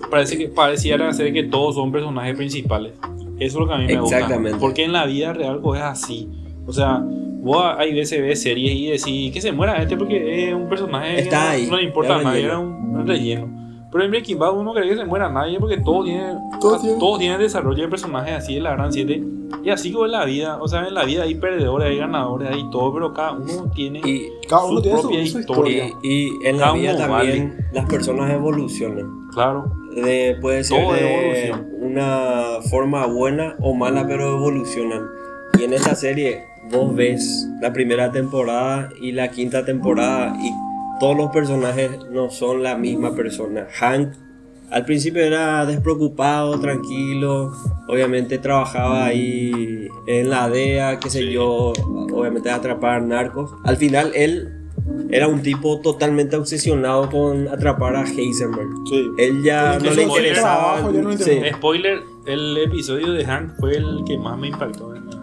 parece 0.09 0.37
que 0.37 0.47
pareciera 0.49 1.11
ser 1.13 1.31
que 1.33 1.43
todos 1.43 1.75
son 1.75 1.91
personajes 1.91 2.35
principales. 2.35 2.93
Eso 3.39 3.39
es 3.39 3.53
lo 3.55 3.67
que 3.67 3.73
a 3.73 3.77
mí 3.77 3.85
me 3.87 3.99
gusta. 3.99 4.17
Exactamente. 4.17 4.57
Porque 4.59 4.83
en 4.83 4.93
la 4.93 5.05
vida 5.05 5.33
real 5.33 5.59
pues, 5.61 5.79
es 5.79 5.85
así. 5.85 6.27
O 6.65 6.73
sea, 6.73 7.01
vos 7.01 7.63
hay 7.77 7.93
veces 7.93 8.21
ves 8.21 8.41
series 8.41 8.73
y 8.73 8.87
decís 8.87 9.31
que 9.33 9.41
se 9.41 9.51
muera 9.51 9.81
este 9.81 9.95
porque 9.95 10.47
es 10.49 10.53
un 10.53 10.67
personaje 10.67 11.19
Está 11.19 11.41
que 11.43 11.47
ahí, 11.47 11.67
no 11.69 11.77
le 11.77 11.83
importa 11.83 12.15
a 12.15 12.17
es 12.19 12.23
nadie, 12.23 12.35
relleno. 12.41 12.53
era 12.53 12.59
un, 12.59 12.99
un 12.99 13.07
relleno. 13.07 13.56
Pero 13.91 14.03
en 14.03 14.11
Breaking 14.11 14.37
Bad 14.37 14.57
uno 14.57 14.73
cree 14.73 14.89
que 14.89 14.97
se 14.97 15.05
muera 15.05 15.29
nadie 15.29 15.59
porque 15.59 15.77
todos 15.77 16.05
tienen, 16.05 16.37
Todos 16.59 16.81
tienen- 16.81 16.99
todos 16.99 17.19
tienen 17.19 17.39
desarrollo 17.39 17.83
de 17.83 17.87
personajes 17.89 18.33
así 18.35 18.55
de 18.55 18.61
la 18.61 18.71
gran 18.73 18.91
7. 18.91 19.23
Y 19.63 19.69
así 19.69 19.93
como 19.93 20.05
en 20.05 20.11
la 20.11 20.25
vida, 20.25 20.57
o 20.61 20.67
sea, 20.67 20.85
en 20.87 20.93
la 20.93 21.05
vida 21.05 21.23
hay 21.23 21.35
perdedores, 21.35 21.87
hay 21.89 21.97
ganadores, 21.97 22.49
hay 22.49 22.69
todo, 22.69 22.93
pero 22.93 23.13
cada 23.13 23.31
uno 23.33 23.71
tiene 23.73 23.99
y, 24.03 24.27
Cada 24.49 24.65
uno 24.65 24.75
su 24.77 24.81
tiene 24.81 24.99
propia 24.99 25.19
su 25.25 25.39
historia. 25.39 25.85
historia. 25.87 25.99
y, 26.03 26.27
y 26.43 26.47
en 26.47 26.57
la 26.57 26.63
Cada 26.65 26.73
vida 26.77 26.95
uno 26.95 27.07
también 27.07 27.57
las 27.73 27.85
personas 27.85 28.29
evolucionan. 28.31 29.27
Claro. 29.33 29.71
De, 29.95 30.37
puede 30.41 30.63
ser 30.65 30.83
Todo 30.83 30.93
de 30.93 31.53
una 31.81 32.59
forma 32.69 33.05
buena 33.05 33.55
o 33.61 33.73
mala, 33.73 34.05
pero 34.05 34.35
evolucionan. 34.37 35.01
Y 35.59 35.63
en 35.63 35.73
esta 35.73 35.95
serie 35.95 36.43
vos 36.71 36.93
ves 36.93 37.47
la 37.61 37.71
primera 37.71 38.11
temporada 38.11 38.89
y 39.01 39.13
la 39.13 39.29
quinta 39.31 39.63
temporada 39.63 40.35
y 40.41 40.51
todos 40.99 41.15
los 41.17 41.29
personajes 41.31 41.91
no 42.11 42.29
son 42.29 42.63
la 42.63 42.75
misma 42.77 43.13
persona. 43.15 43.67
Hank 43.79 44.09
al 44.69 44.83
principio 44.83 45.23
era 45.23 45.65
despreocupado, 45.65 46.59
tranquilo, 46.59 47.53
obviamente 47.87 48.37
trabajaba 48.37 49.05
ahí 49.05 49.87
en 50.07 50.29
la 50.29 50.49
DEA, 50.49 50.99
qué 50.99 51.09
sé 51.09 51.19
Sí. 51.19 51.31
yo, 51.31 51.71
obviamente 52.13 52.49
a 52.49 52.55
atrapar 52.55 53.01
narcos. 53.01 53.51
Al 53.63 53.77
final 53.77 54.11
él 54.13 54.53
era 55.09 55.29
un 55.29 55.41
tipo 55.41 55.79
totalmente 55.79 56.35
obsesionado 56.35 57.09
con 57.09 57.47
atrapar 57.47 57.95
a 57.95 58.03
Heisenberg. 58.03 58.67
Sí. 58.89 59.07
Él 59.17 59.41
ya 59.41 59.79
no 59.79 59.85
le 59.85 59.93
su 59.93 60.01
interesaba. 60.01 60.75
trabajo 60.75 60.91
ya 60.93 61.01
no 61.01 61.09
le 61.11 61.17
sí. 61.17 61.23
interesaba. 61.31 61.57
Spoiler, 61.57 61.99
el 62.25 62.57
episodio 62.57 63.13
de 63.13 63.23
Hank 63.25 63.51
fue 63.59 63.77
el 63.77 64.03
que 64.05 64.17
más 64.17 64.37
me 64.37 64.47
impactó. 64.49 64.93
en 64.95 65.05
la- 65.05 65.13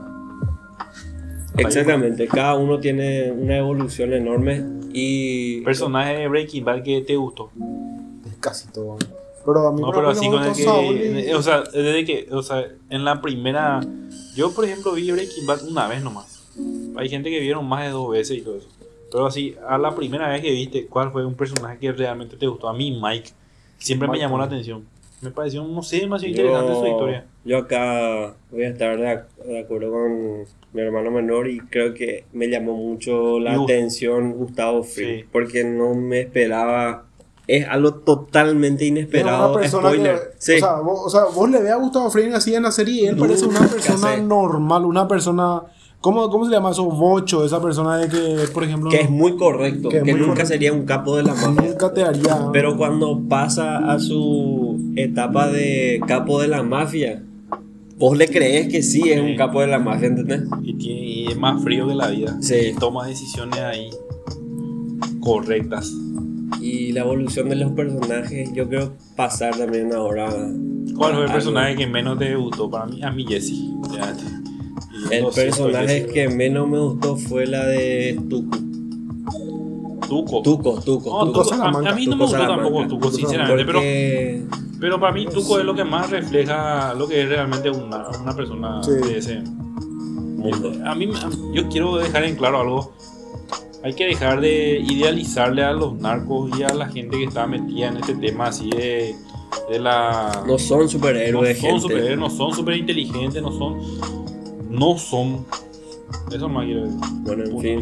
Exactamente, 1.58 2.26
cada 2.26 2.54
uno 2.56 2.78
tiene 2.80 3.30
una 3.30 3.58
evolución 3.58 4.12
enorme 4.12 4.64
y 4.94 5.60
Personaje 5.62 6.16
de 6.16 6.28
Breaking 6.28 6.64
Bad 6.64 6.82
que 6.82 7.00
te 7.00 7.16
gustó. 7.16 7.50
Casi 8.40 8.68
todo. 8.68 8.96
Pero 9.44 9.68
a 9.68 9.72
mí 9.72 9.80
No, 9.82 9.90
pero 9.92 10.08
así 10.08 10.28
me 10.28 10.36
con 10.36 10.44
el 10.44 10.54
que. 10.54 11.34
O 11.34 11.42
sea, 11.42 11.62
desde 11.62 12.04
que. 12.04 12.28
O 12.30 12.42
sea, 12.42 12.64
en 12.88 13.04
la 13.04 13.20
primera. 13.20 13.80
Yo, 14.36 14.52
por 14.54 14.64
ejemplo, 14.64 14.92
vi 14.92 15.10
Breaking 15.10 15.46
Bad 15.46 15.64
una 15.68 15.88
vez 15.88 16.02
nomás. 16.02 16.42
Hay 16.96 17.08
gente 17.08 17.28
que 17.30 17.40
vieron 17.40 17.66
más 17.66 17.84
de 17.84 17.90
dos 17.90 18.10
veces 18.10 18.38
y 18.38 18.40
todo 18.42 18.56
eso. 18.56 18.68
Pero 19.10 19.26
así, 19.26 19.56
a 19.68 19.76
la 19.78 19.94
primera 19.94 20.28
vez 20.28 20.42
que 20.42 20.50
viste, 20.50 20.86
¿cuál 20.86 21.10
fue 21.12 21.24
un 21.24 21.34
personaje 21.34 21.78
que 21.78 21.92
realmente 21.92 22.36
te 22.36 22.46
gustó? 22.46 22.68
A 22.68 22.72
mí, 22.72 22.98
Mike. 23.02 23.30
Siempre 23.78 24.08
me 24.08 24.12
Mike. 24.12 24.24
llamó 24.24 24.38
la 24.38 24.44
atención. 24.44 24.84
Me 25.24 25.30
pareció, 25.30 25.64
no 25.64 25.82
sé, 25.82 26.00
demasiado 26.00 26.30
interesante 26.30 26.74
su 26.74 26.86
historia. 26.86 27.24
yo 27.44 27.58
acá 27.58 28.34
voy 28.50 28.62
a 28.64 28.68
estar 28.68 28.98
de, 28.98 29.52
de 29.52 29.58
acuerdo 29.60 29.90
con 29.90 30.44
mi 30.72 30.80
hermano 30.80 31.10
menor 31.10 31.48
y 31.48 31.58
creo 31.60 31.94
que 31.94 32.24
me 32.32 32.48
llamó 32.48 32.74
mucho 32.76 33.38
la 33.40 33.54
atención 33.54 34.32
Gustavo 34.32 34.82
Fring 34.82 35.20
Sí. 35.20 35.24
porque 35.32 35.64
no 35.64 35.94
me 35.94 36.20
esperaba. 36.20 37.04
Es 37.46 37.66
algo 37.68 37.94
totalmente 37.94 38.84
Es 38.84 38.90
inesperado. 38.90 39.50
una 39.52 39.60
persona 39.60 39.88
Spoiler. 39.90 40.16
que, 40.16 40.22
Sí. 40.38 40.52
o, 40.54 40.58
sea, 40.58 40.74
vos, 40.80 41.00
o 41.04 41.10
sea, 41.10 41.24
vos 41.34 41.50
le 41.50 41.60
ve 41.60 41.70
a 41.70 41.76
Gustavo 41.76 42.10
Fring 42.10 42.32
así 42.32 42.54
en 42.54 42.62
la 42.62 42.70
serie 42.72 43.02
y 43.02 43.06
él 43.06 43.16
parece 43.16 43.44
una 43.46 43.60
persona 43.68 44.16
normal, 44.16 44.84
una 44.86 45.06
persona, 45.06 45.62
¿cómo, 46.04 46.28
¿cómo 46.28 46.44
se 46.44 46.50
llama 46.52 46.70
eso? 46.70 46.84
Bocho, 46.84 47.46
esa 47.46 47.62
persona 47.62 47.96
de 47.96 48.08
que, 48.10 48.44
por 48.52 48.62
ejemplo, 48.62 48.90
que 48.90 49.00
es 49.00 49.08
muy 49.10 49.36
correcto, 49.38 49.88
Que 49.88 50.02
que, 50.02 50.12
muy 50.12 50.20
nunca 50.20 50.26
correcto. 50.32 50.48
sería 50.48 50.72
un 50.74 50.84
capo 50.84 51.16
de 51.16 51.22
la 51.22 51.32
mafia. 51.34 51.70
nunca 51.70 51.94
te 51.94 52.02
haría... 52.04 52.50
Pero 52.52 52.76
cuando 52.76 53.22
pasa 53.26 53.78
a 53.90 53.98
su 53.98 54.92
etapa 54.96 55.48
de 55.50 56.00
capo 56.06 56.40
de 56.42 56.48
la 56.48 56.62
mafia, 56.62 57.22
vos 57.98 58.18
le 58.18 58.28
crees 58.28 58.68
que 58.68 58.82
sí 58.82 59.08
es 59.10 59.18
un 59.20 59.34
capo 59.36 59.62
de 59.62 59.68
la 59.68 59.78
mafia, 59.78 60.08
¿entendés? 60.08 60.42
Y, 60.62 60.74
tiene- 60.74 61.00
y 61.06 61.26
es 61.28 61.38
más 61.38 61.62
frío 61.62 61.88
que 61.88 61.94
la 61.94 62.08
vida. 62.08 62.36
Sí. 62.40 62.54
Y 62.54 62.74
toma 62.74 63.06
decisiones 63.06 63.58
ahí 63.60 63.88
correctas. 65.20 65.90
Y 66.60 66.92
la 66.92 67.00
evolución 67.00 67.48
de 67.48 67.56
los 67.56 67.72
personajes, 67.72 68.52
yo 68.52 68.68
creo 68.68 68.92
pasar 69.16 69.56
también 69.56 69.92
ahora. 69.94 70.28
¿Cuál 70.96 71.12
fue 71.12 71.20
el 71.22 71.22
algo. 71.22 71.32
personaje 71.32 71.76
que 71.76 71.86
menos 71.86 72.18
te 72.18 72.34
gustó? 72.36 72.70
Para 72.70 72.86
mí, 72.86 73.02
a 73.02 73.10
mí 73.10 73.24
Jesse. 73.26 73.54
El 75.10 75.26
personaje 75.34 76.06
que 76.06 76.28
menos 76.28 76.68
me 76.68 76.78
gustó 76.78 77.16
fue 77.16 77.46
la 77.46 77.64
de 77.66 78.18
Tuco. 78.28 78.58
Tuco. 80.08 80.42
Tuco, 80.42 80.80
Tuco, 80.84 81.10
No, 81.24 81.32
Tuco. 81.32 81.42
Tuco, 81.44 81.54
a, 81.62 81.68
a 81.68 81.94
mí 81.94 82.06
no 82.06 82.16
me 82.16 82.22
gustó 82.24 82.38
Salamanca. 82.38 82.62
tampoco 82.62 82.86
Tuco, 82.88 83.10
sinceramente, 83.10 83.64
pero, 83.64 83.78
Porque 83.78 84.42
pero 84.80 85.00
para 85.00 85.12
mí 85.12 85.26
Tuco 85.26 85.58
es 85.58 85.64
lo 85.64 85.74
que 85.74 85.84
más 85.84 86.10
refleja 86.10 86.94
lo 86.94 87.08
que 87.08 87.22
es 87.22 87.28
realmente 87.28 87.70
una, 87.70 88.08
una 88.20 88.34
persona 88.36 88.82
Sí. 88.82 88.90
de 88.92 89.18
ese 89.18 89.40
mundo. 89.40 90.72
A 90.84 90.94
mí, 90.94 91.08
yo 91.54 91.68
quiero 91.68 91.96
dejar 91.96 92.24
en 92.24 92.36
claro 92.36 92.60
algo. 92.60 92.92
Hay 93.82 93.92
que 93.94 94.06
dejar 94.06 94.40
de 94.40 94.78
idealizarle 94.80 95.62
a 95.62 95.72
los 95.72 95.94
narcos 95.94 96.50
y 96.58 96.62
a 96.62 96.68
la 96.72 96.88
gente 96.88 97.18
que 97.18 97.24
está 97.24 97.46
metida 97.46 97.88
en 97.88 97.98
este 97.98 98.14
tema 98.14 98.46
así 98.46 98.70
de, 98.70 99.14
de 99.70 99.78
la... 99.78 100.42
no 100.46 100.58
son 100.58 100.88
superhéroes, 100.88 101.62
no 101.62 101.68
son 101.70 101.80
superhéroes, 101.82 102.18
no 102.18 102.30
son 102.30 102.54
super 102.54 102.76
inteligentes, 102.76 103.42
no 103.42 103.52
son... 103.52 103.78
No 104.74 104.98
son... 104.98 105.44
Eso 106.34 106.48
no 106.48 106.60
quiero 106.60 106.82
decir. 106.84 106.98
Bueno, 107.22 107.44
en 107.44 107.50
Punto 107.50 107.62
fin. 107.62 107.80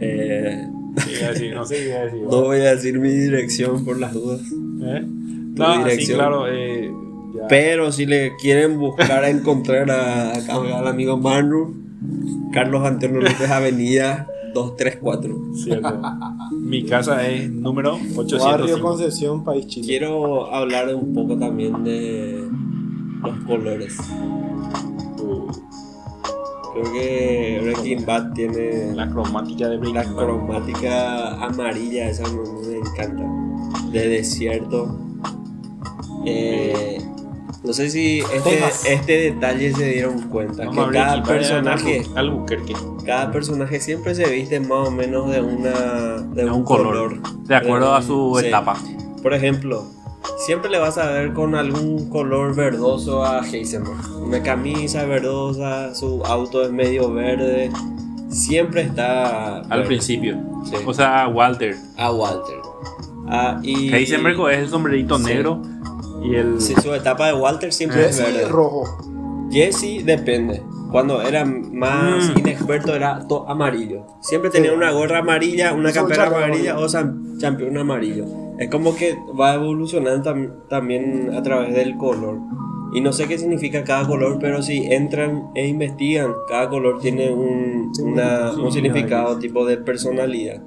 eh, 0.00 0.68
Sí, 0.98 1.10
iba 1.18 1.26
a 1.28 1.32
decir, 1.32 1.54
no 1.54 1.64
sé 1.66 1.74
qué 1.76 1.88
iba 1.88 1.98
a 1.98 2.04
decir. 2.04 2.22
no 2.22 2.40
voy 2.42 2.58
a 2.58 2.74
decir 2.74 2.98
mi 2.98 3.08
dirección 3.10 3.84
por 3.84 3.98
las 3.98 4.14
dudas. 4.14 4.40
¿Eh? 4.82 5.04
No, 5.06 5.72
sí, 5.74 5.78
dirección. 5.84 6.18
claro. 6.18 6.46
Eh, 6.48 6.90
ya. 7.34 7.48
Pero 7.48 7.92
si 7.92 8.06
le 8.06 8.34
quieren 8.36 8.78
buscar 8.78 9.24
a 9.24 9.28
encontrar 9.28 9.90
a, 9.90 10.32
a- 10.32 10.78
al 10.78 10.86
amigo 10.88 11.18
Manu, 11.18 11.74
Carlos 12.52 12.82
Antonio 12.86 13.20
López 13.20 13.50
Avenida 13.50 14.26
234. 14.54 15.54
Cierto. 15.54 16.00
Mi 16.52 16.84
casa 16.86 17.26
es 17.28 17.50
número 17.50 17.92
Barrio 17.98 18.20
805. 18.22 18.80
Concepción, 18.80 19.44
País 19.44 19.66
Chile. 19.66 19.86
Quiero 19.86 20.46
hablar 20.54 20.94
un 20.94 21.12
poco 21.12 21.36
también 21.38 21.84
de 21.84 22.42
los 23.22 23.36
colores. 23.44 23.98
Creo 26.82 26.92
que 26.92 27.60
Breaking 27.62 28.04
Bad 28.06 28.32
tiene 28.34 28.94
La 28.94 29.08
cromática 29.08 29.68
de 29.68 29.76
la 29.76 29.80
Breaking 29.80 30.14
Bad. 30.14 30.24
cromática 30.24 31.44
amarilla, 31.44 32.08
esa 32.10 32.24
me, 32.28 32.68
me 32.68 32.76
encanta. 32.78 33.24
De 33.90 34.08
desierto. 34.08 34.98
Eh, 36.26 36.98
no 37.64 37.72
sé 37.72 37.88
si 37.90 38.20
este, 38.34 38.60
este 38.92 39.12
detalle 39.12 39.72
se 39.72 39.88
dieron 39.90 40.20
cuenta. 40.28 40.66
Vamos 40.66 40.86
que 40.88 40.92
cada 40.92 41.22
personaje, 41.22 42.02
Albu- 42.02 42.16
Albuquerque. 42.18 42.74
cada 43.04 43.30
personaje 43.32 43.80
siempre 43.80 44.14
se 44.14 44.28
viste 44.30 44.60
más 44.60 44.88
o 44.88 44.90
menos 44.90 45.30
de 45.30 45.40
una 45.40 45.70
de, 46.34 46.44
De 46.44 46.50
un, 46.50 46.62
color. 46.64 46.86
color. 47.18 47.42
De 47.44 47.56
acuerdo 47.56 47.94
a 47.94 48.02
su 48.02 48.36
Sí. 48.40 48.46
etapa. 48.46 48.76
Por 49.22 49.34
ejemplo, 49.34 49.84
siempre 50.38 50.70
le 50.70 50.78
vas 50.78 50.98
a 50.98 51.10
ver 51.10 51.32
con 51.32 51.54
algún 51.54 52.08
color 52.10 52.54
verdoso 52.54 53.24
a 53.24 53.40
Heisenberg. 53.46 53.96
Una 54.22 54.42
camisa 54.42 55.04
verdosa, 55.04 55.94
su 55.94 56.22
auto 56.24 56.62
es 56.62 56.70
medio 56.72 57.12
verde. 57.12 57.70
Siempre 58.28 58.82
está. 58.82 59.58
Al 59.60 59.68
verde. 59.68 59.86
principio. 59.86 60.36
Sí. 60.64 60.76
O 60.84 60.92
sea, 60.92 61.28
Walter. 61.28 61.76
A 61.96 62.10
Walter. 62.12 62.56
Ah, 63.28 63.58
y. 63.62 63.92
Heisenberg 63.92 64.38
es 64.50 64.58
el 64.58 64.68
sombrerito 64.68 65.18
Sí. 65.18 65.24
negro 65.24 65.62
y 66.22 66.34
el... 66.34 66.60
Sí, 66.60 66.74
su 66.82 66.92
etapa 66.94 67.28
de 67.28 67.34
Walter 67.34 67.72
siempre 67.72 68.06
es 68.08 68.16
Jesse 68.18 68.32
verde. 68.32 68.48
rojo. 68.48 68.84
Jesse 69.50 70.04
depende. 70.04 70.62
Cuando 70.90 71.20
era 71.22 71.44
más 71.44 72.30
Mm. 72.30 72.38
inexperto 72.38 72.94
era 72.94 73.26
todo 73.26 73.48
amarillo. 73.48 74.06
Siempre 74.20 74.50
tenía 74.50 74.70
Sí. 74.70 74.76
una 74.76 74.90
gorra 74.92 75.18
amarilla, 75.18 75.72
una 75.72 75.92
campera 75.92 76.26
amarilla 76.26 76.72
amarillo. 76.74 76.86
o 76.86 77.40
campeón 77.40 77.76
amarillo. 77.78 78.24
Es 78.58 78.70
como 78.70 78.96
que 78.96 79.16
va 79.38 79.54
evolucionando 79.54 80.22
tam- 80.30 80.52
también 80.68 81.30
a 81.34 81.42
través 81.42 81.74
del 81.74 81.96
color. 81.96 82.38
Y 82.94 83.00
no 83.00 83.12
sé 83.12 83.26
qué 83.26 83.36
significa 83.36 83.84
cada 83.84 84.06
color, 84.06 84.38
pero 84.40 84.62
si 84.62 84.84
entran 84.86 85.48
e 85.54 85.66
investigan, 85.66 86.32
cada 86.48 86.68
color 86.70 87.00
tiene 87.00 87.30
un, 87.32 87.90
Sí, 87.94 88.02
una- 88.02 88.52
sí, 88.54 88.60
un 88.60 88.72
sí, 88.72 88.80
significado 88.80 89.38
tipo 89.38 89.66
de 89.66 89.76
personalidad. 89.76 90.62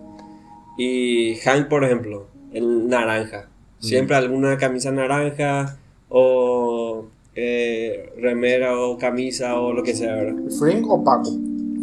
Y 0.78 1.36
Hank, 1.44 1.68
por 1.68 1.84
ejemplo, 1.84 2.28
el 2.54 2.88
naranja. 2.88 3.50
Siempre 3.80 4.16
alguna 4.18 4.58
camisa 4.58 4.92
naranja 4.92 5.78
o 6.10 7.06
eh, 7.36 8.12
remera 8.20 8.78
o 8.80 8.98
camisa 8.98 9.60
o 9.60 9.72
lo 9.74 9.84
que 9.84 9.94
sea, 9.96 10.16
¿verdad? 10.16 10.36
Frank 10.60 10.86
opaco. 10.90 11.32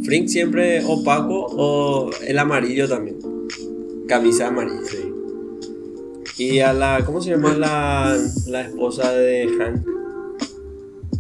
Frink 0.05 0.29
siempre 0.29 0.85
opaco 0.85 1.47
o 1.57 2.11
el 2.27 2.39
amarillo 2.39 2.87
también. 2.89 3.17
Camisa 4.07 4.49
amarilla. 4.49 4.81
Y 6.39 6.61
a 6.61 6.73
la, 6.73 7.03
¿cómo 7.05 7.21
se 7.23 7.31
llama 7.31 7.55
la, 7.55 8.17
la 8.49 8.61
esposa 8.63 9.11
de 9.13 9.49
Hank? 9.59 9.87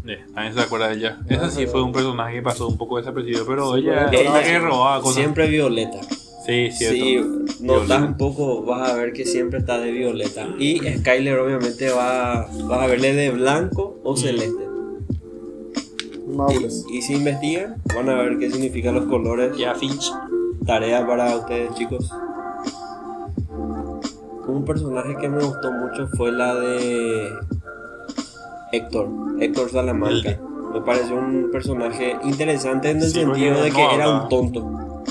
Eh, 0.08 0.18
Nadie 0.34 0.52
se 0.52 0.60
acuerda 0.60 0.88
de 0.88 0.96
ella. 0.96 1.18
Esa 1.28 1.50
sí 1.50 1.66
fue 1.66 1.82
un 1.82 1.92
personaje 1.92 2.34
que 2.36 2.42
pasó 2.42 2.68
un 2.68 2.76
poco 2.76 2.98
desapercibido, 2.98 3.44
pero 3.46 3.74
Sí, 3.74 3.80
ella 3.80 4.08
pero 4.10 4.22
es 4.28 4.32
la 4.32 4.42
que 4.42 4.58
robaba 4.58 5.00
cosas. 5.00 5.16
Siempre 5.16 5.48
violeta. 5.48 5.98
Sí, 6.46 6.70
cierto. 6.70 7.48
Si 7.58 7.64
notas 7.64 8.02
un 8.02 8.16
poco, 8.16 8.62
vas 8.62 8.90
a 8.90 8.94
ver 8.94 9.12
que 9.12 9.24
siempre 9.24 9.58
está 9.58 9.78
de 9.78 9.90
violeta. 9.90 10.46
Y 10.60 10.78
Skyler 10.98 11.38
obviamente 11.40 11.90
va, 11.90 12.46
vas 12.68 12.82
a 12.82 12.86
verle 12.86 13.14
de 13.14 13.30
blanco 13.30 13.98
o 14.04 14.16
celeste. 14.16 14.64
Maules. 16.28 16.84
Y, 16.88 16.98
y 16.98 17.02
si 17.02 17.14
investigan, 17.14 17.82
van 17.94 18.08
a 18.10 18.14
ver 18.14 18.38
qué 18.38 18.50
significan 18.50 18.94
los 18.94 19.06
colores. 19.06 19.56
Ya 19.56 19.74
Finch. 19.74 20.12
Tarea 20.64 21.04
para 21.06 21.34
ustedes, 21.36 21.74
chicos. 21.74 22.12
Un 24.48 24.64
personaje 24.64 25.16
que 25.20 25.28
me 25.28 25.42
gustó 25.42 25.70
mucho 25.72 26.06
fue 26.16 26.30
la 26.32 26.54
de 26.54 27.30
Héctor, 28.72 29.08
Héctor 29.40 29.70
Salamanca. 29.70 30.30
El- 30.30 30.38
Me 30.74 30.80
pareció 30.82 31.16
un 31.16 31.50
personaje 31.50 32.16
interesante 32.24 32.90
en 32.90 32.98
el 32.98 33.04
Sí, 33.10 33.20
sentido 33.20 33.62
de 33.62 33.70
que 33.70 33.82
no 33.82 33.90
era 33.92 34.10
un 34.22 34.28
tonto. 34.28 35.02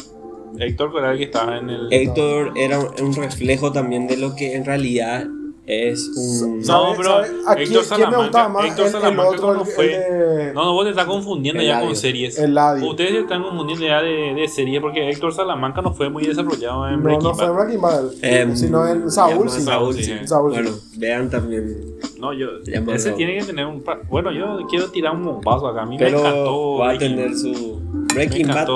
Héctor 0.60 0.92
era 0.98 1.12
el 1.12 1.18
que 1.18 1.24
estaba 1.26 1.58
en 1.58 1.70
el. 1.70 1.92
Héctor 1.92 2.52
era 2.56 2.80
un 2.80 3.14
reflejo 3.16 3.72
también 3.72 4.08
de 4.08 4.18
lo 4.18 4.36
que 4.36 4.56
en 4.56 4.64
realidad 4.66 5.26
es 5.68 6.10
un... 6.16 6.60
No, 6.60 6.64
¿Sabe- 6.66 6.94
pero 6.98 7.10
sabe 7.10 7.28
a 7.48 7.56
quién- 7.56 7.68
Héctor 7.68 7.84
Salamanca-? 7.86 8.46
Héctor 8.66 8.66
El- 8.66 8.86
el 8.86 8.92
Salamanca 8.92 9.30
otro, 9.32 9.54
el- 9.62 9.66
fue- 9.68 9.86
el 9.96 10.02
de- 10.38 10.54
No, 10.54 10.64
no, 10.66 10.74
vos 10.74 10.84
te 10.84 10.90
estás 10.92 11.06
confundiendo 11.06 11.62
ya 11.64 11.82
con 11.82 11.96
series. 11.96 12.38
Eladio. 12.38 12.88
Ustedes 12.90 13.12
se 13.12 13.20
están 13.22 13.42
confundiendo 13.44 13.86
ya 13.86 14.02
de, 14.02 14.34
de 14.36 14.48
serie 14.48 14.80
porque 14.80 15.10
Héctor 15.10 15.34
Salamanca 15.34 15.82
no 15.82 15.94
fue 15.94 16.10
muy 16.10 16.24
desarrollado 16.26 16.88
en 16.88 16.98
No, 16.98 17.02
Breaking 17.04 17.24
no 17.24 17.34
fue 17.34 17.48
Bad. 17.50 17.56
Breaking 17.56 17.82
Bad, 17.82 18.04
Em, 18.22 18.56
sino 18.56 18.88
en 18.88 19.10
Saúl, 19.10 19.50
sí. 19.50 19.62
Saúl, 19.62 19.94
sí. 19.96 20.14
Saúl. 20.26 20.52
Bueno, 20.52 20.70
vean 20.98 21.30
también. 21.32 21.96
No, 22.20 22.32
yo. 22.32 22.48
Ese 22.94 23.12
tiene 23.14 23.38
que 23.40 23.46
tener 23.46 23.66
un. 23.66 23.84
Bueno, 24.10 24.32
yo 24.32 24.60
quiero 24.70 24.90
tirar 24.92 25.16
un 25.16 25.24
bombazo 25.24 25.68
acá. 25.68 25.82
A 25.82 25.86
mí 25.88 25.98
me 25.98 26.06
Pero 26.06 26.20
encantó. 26.20 26.78
va 26.78 26.90
a 26.90 26.94
Breaking- 26.94 27.16
tener 27.16 27.36
su... 27.36 27.82
Me 27.92 28.14
Breaking 28.14 28.48
Bad. 28.48 28.68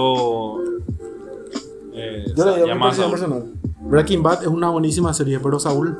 eh, 1.94 2.26
Yo 2.36 2.46
le 2.46 2.56
digo 2.64 2.76
mi 2.76 2.82
personal. 2.82 3.44
Breaking 3.82 4.22
Bad 4.24 4.42
es 4.44 4.48
una 4.48 4.70
buenísima 4.70 5.14
serie, 5.14 5.40
pero 5.40 5.60
Saúl 5.60 5.98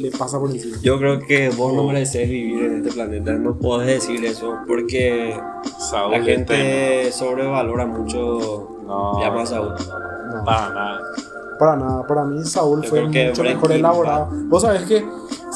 le 0.00 0.10
pasa 0.10 0.38
por 0.38 0.50
encima. 0.50 0.76
Yo 0.82 0.98
creo 0.98 1.18
que 1.20 1.50
vos 1.50 1.72
no 1.74 1.84
mereces 1.84 2.28
vivir 2.28 2.64
en 2.64 2.76
este 2.78 2.92
planeta. 2.92 3.32
No 3.34 3.56
podés 3.58 3.86
decir 4.06 4.24
eso 4.24 4.56
porque 4.66 5.38
Saúl 5.90 6.12
la 6.12 6.22
gente 6.22 7.10
sobrevalora 7.12 7.86
mucho 7.86 8.78
No, 8.86 9.20
llama 9.20 9.42
a 9.42 9.46
Saúl. 9.46 9.68
No, 9.70 10.44
Para 10.44 10.68
nada. 10.70 11.00
para 11.58 11.76
nada. 11.76 12.06
Para 12.06 12.24
mí 12.24 12.44
Saúl 12.44 12.82
Yo 12.82 12.88
fue 12.90 13.02
mucho 13.08 13.42
mejor 13.42 13.72
elaborado. 13.72 14.28
Vos 14.48 14.62
sabés 14.62 14.82
que, 14.82 15.04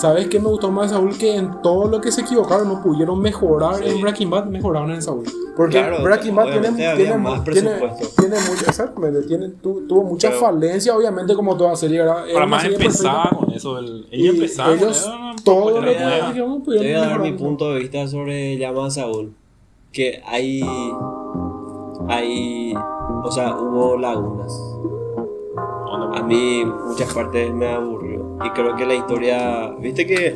¿sabés 0.00 0.28
qué 0.28 0.40
me 0.40 0.48
gustó 0.48 0.70
más 0.70 0.90
de 0.90 0.96
Saúl? 0.96 1.16
Que 1.18 1.36
en 1.36 1.60
todo 1.62 1.88
lo 1.88 2.00
que 2.00 2.10
se 2.12 2.22
equivocaron 2.22 2.68
no 2.68 2.82
pudieron 2.82 3.20
mejorar 3.20 3.76
Sí. 3.76 3.84
en 3.88 4.00
Breaking 4.00 4.30
Bad, 4.30 4.46
mejoraron 4.46 4.90
en 4.92 5.02
Saúl. 5.02 5.24
Porque 5.56 5.78
Claro, 5.78 6.02
Breaking 6.02 6.34
Bad 6.34 6.44
tiene, 6.50 6.70
tiene, 6.96 7.16
más 7.18 7.44
tiene, 7.44 7.70
presupuesto. 7.70 8.08
tiene 8.22 8.36
mucho, 8.48 8.64
exactamente, 8.66 9.22
tiene, 9.22 9.48
tu- 9.50 9.86
tuvo 9.86 10.02
mucha 10.04 10.28
Pero- 10.28 10.40
falencia, 10.40 10.96
obviamente, 10.96 11.34
como 11.34 11.56
toda 11.56 11.76
serie. 11.76 12.00
Era, 12.00 12.24
Para 12.32 12.46
más 12.46 12.62
serie 12.62 12.76
empezaba 12.78 13.22
perfecta. 13.24 13.44
con 13.46 13.54
eso. 13.54 13.78
El, 13.78 14.06
Y 14.10 14.20
ella 14.22 14.30
empezaba 14.30 14.68
con 14.70 14.78
ellos, 14.78 15.06
era 15.06 15.36
todo 15.44 15.70
lo 15.70 15.80
que 15.80 15.86
Te 15.94 15.94
pudieron 15.94 16.62
voy 16.64 16.92
a 16.94 17.00
dar 17.00 17.20
mi 17.20 17.32
punto 17.32 17.72
de 17.72 17.80
vista 17.80 18.06
sobre 18.08 18.56
llama 18.56 18.86
a 18.86 18.90
Saúl. 18.90 19.34
Que 19.92 20.22
hay. 20.26 20.62
Hay. 22.08 22.74
O 23.24 23.30
sea, 23.30 23.54
hubo 23.56 23.96
lagunas. 23.98 24.52
A 26.12 26.22
mí 26.22 26.64
muchas 26.88 27.12
partes 27.12 27.52
me 27.52 27.72
aburrió. 27.72 27.99
Y 28.44 28.50
creo 28.50 28.74
que 28.76 28.86
la 28.86 28.94
historia. 28.94 29.70
Viste 29.78 30.06
que 30.06 30.26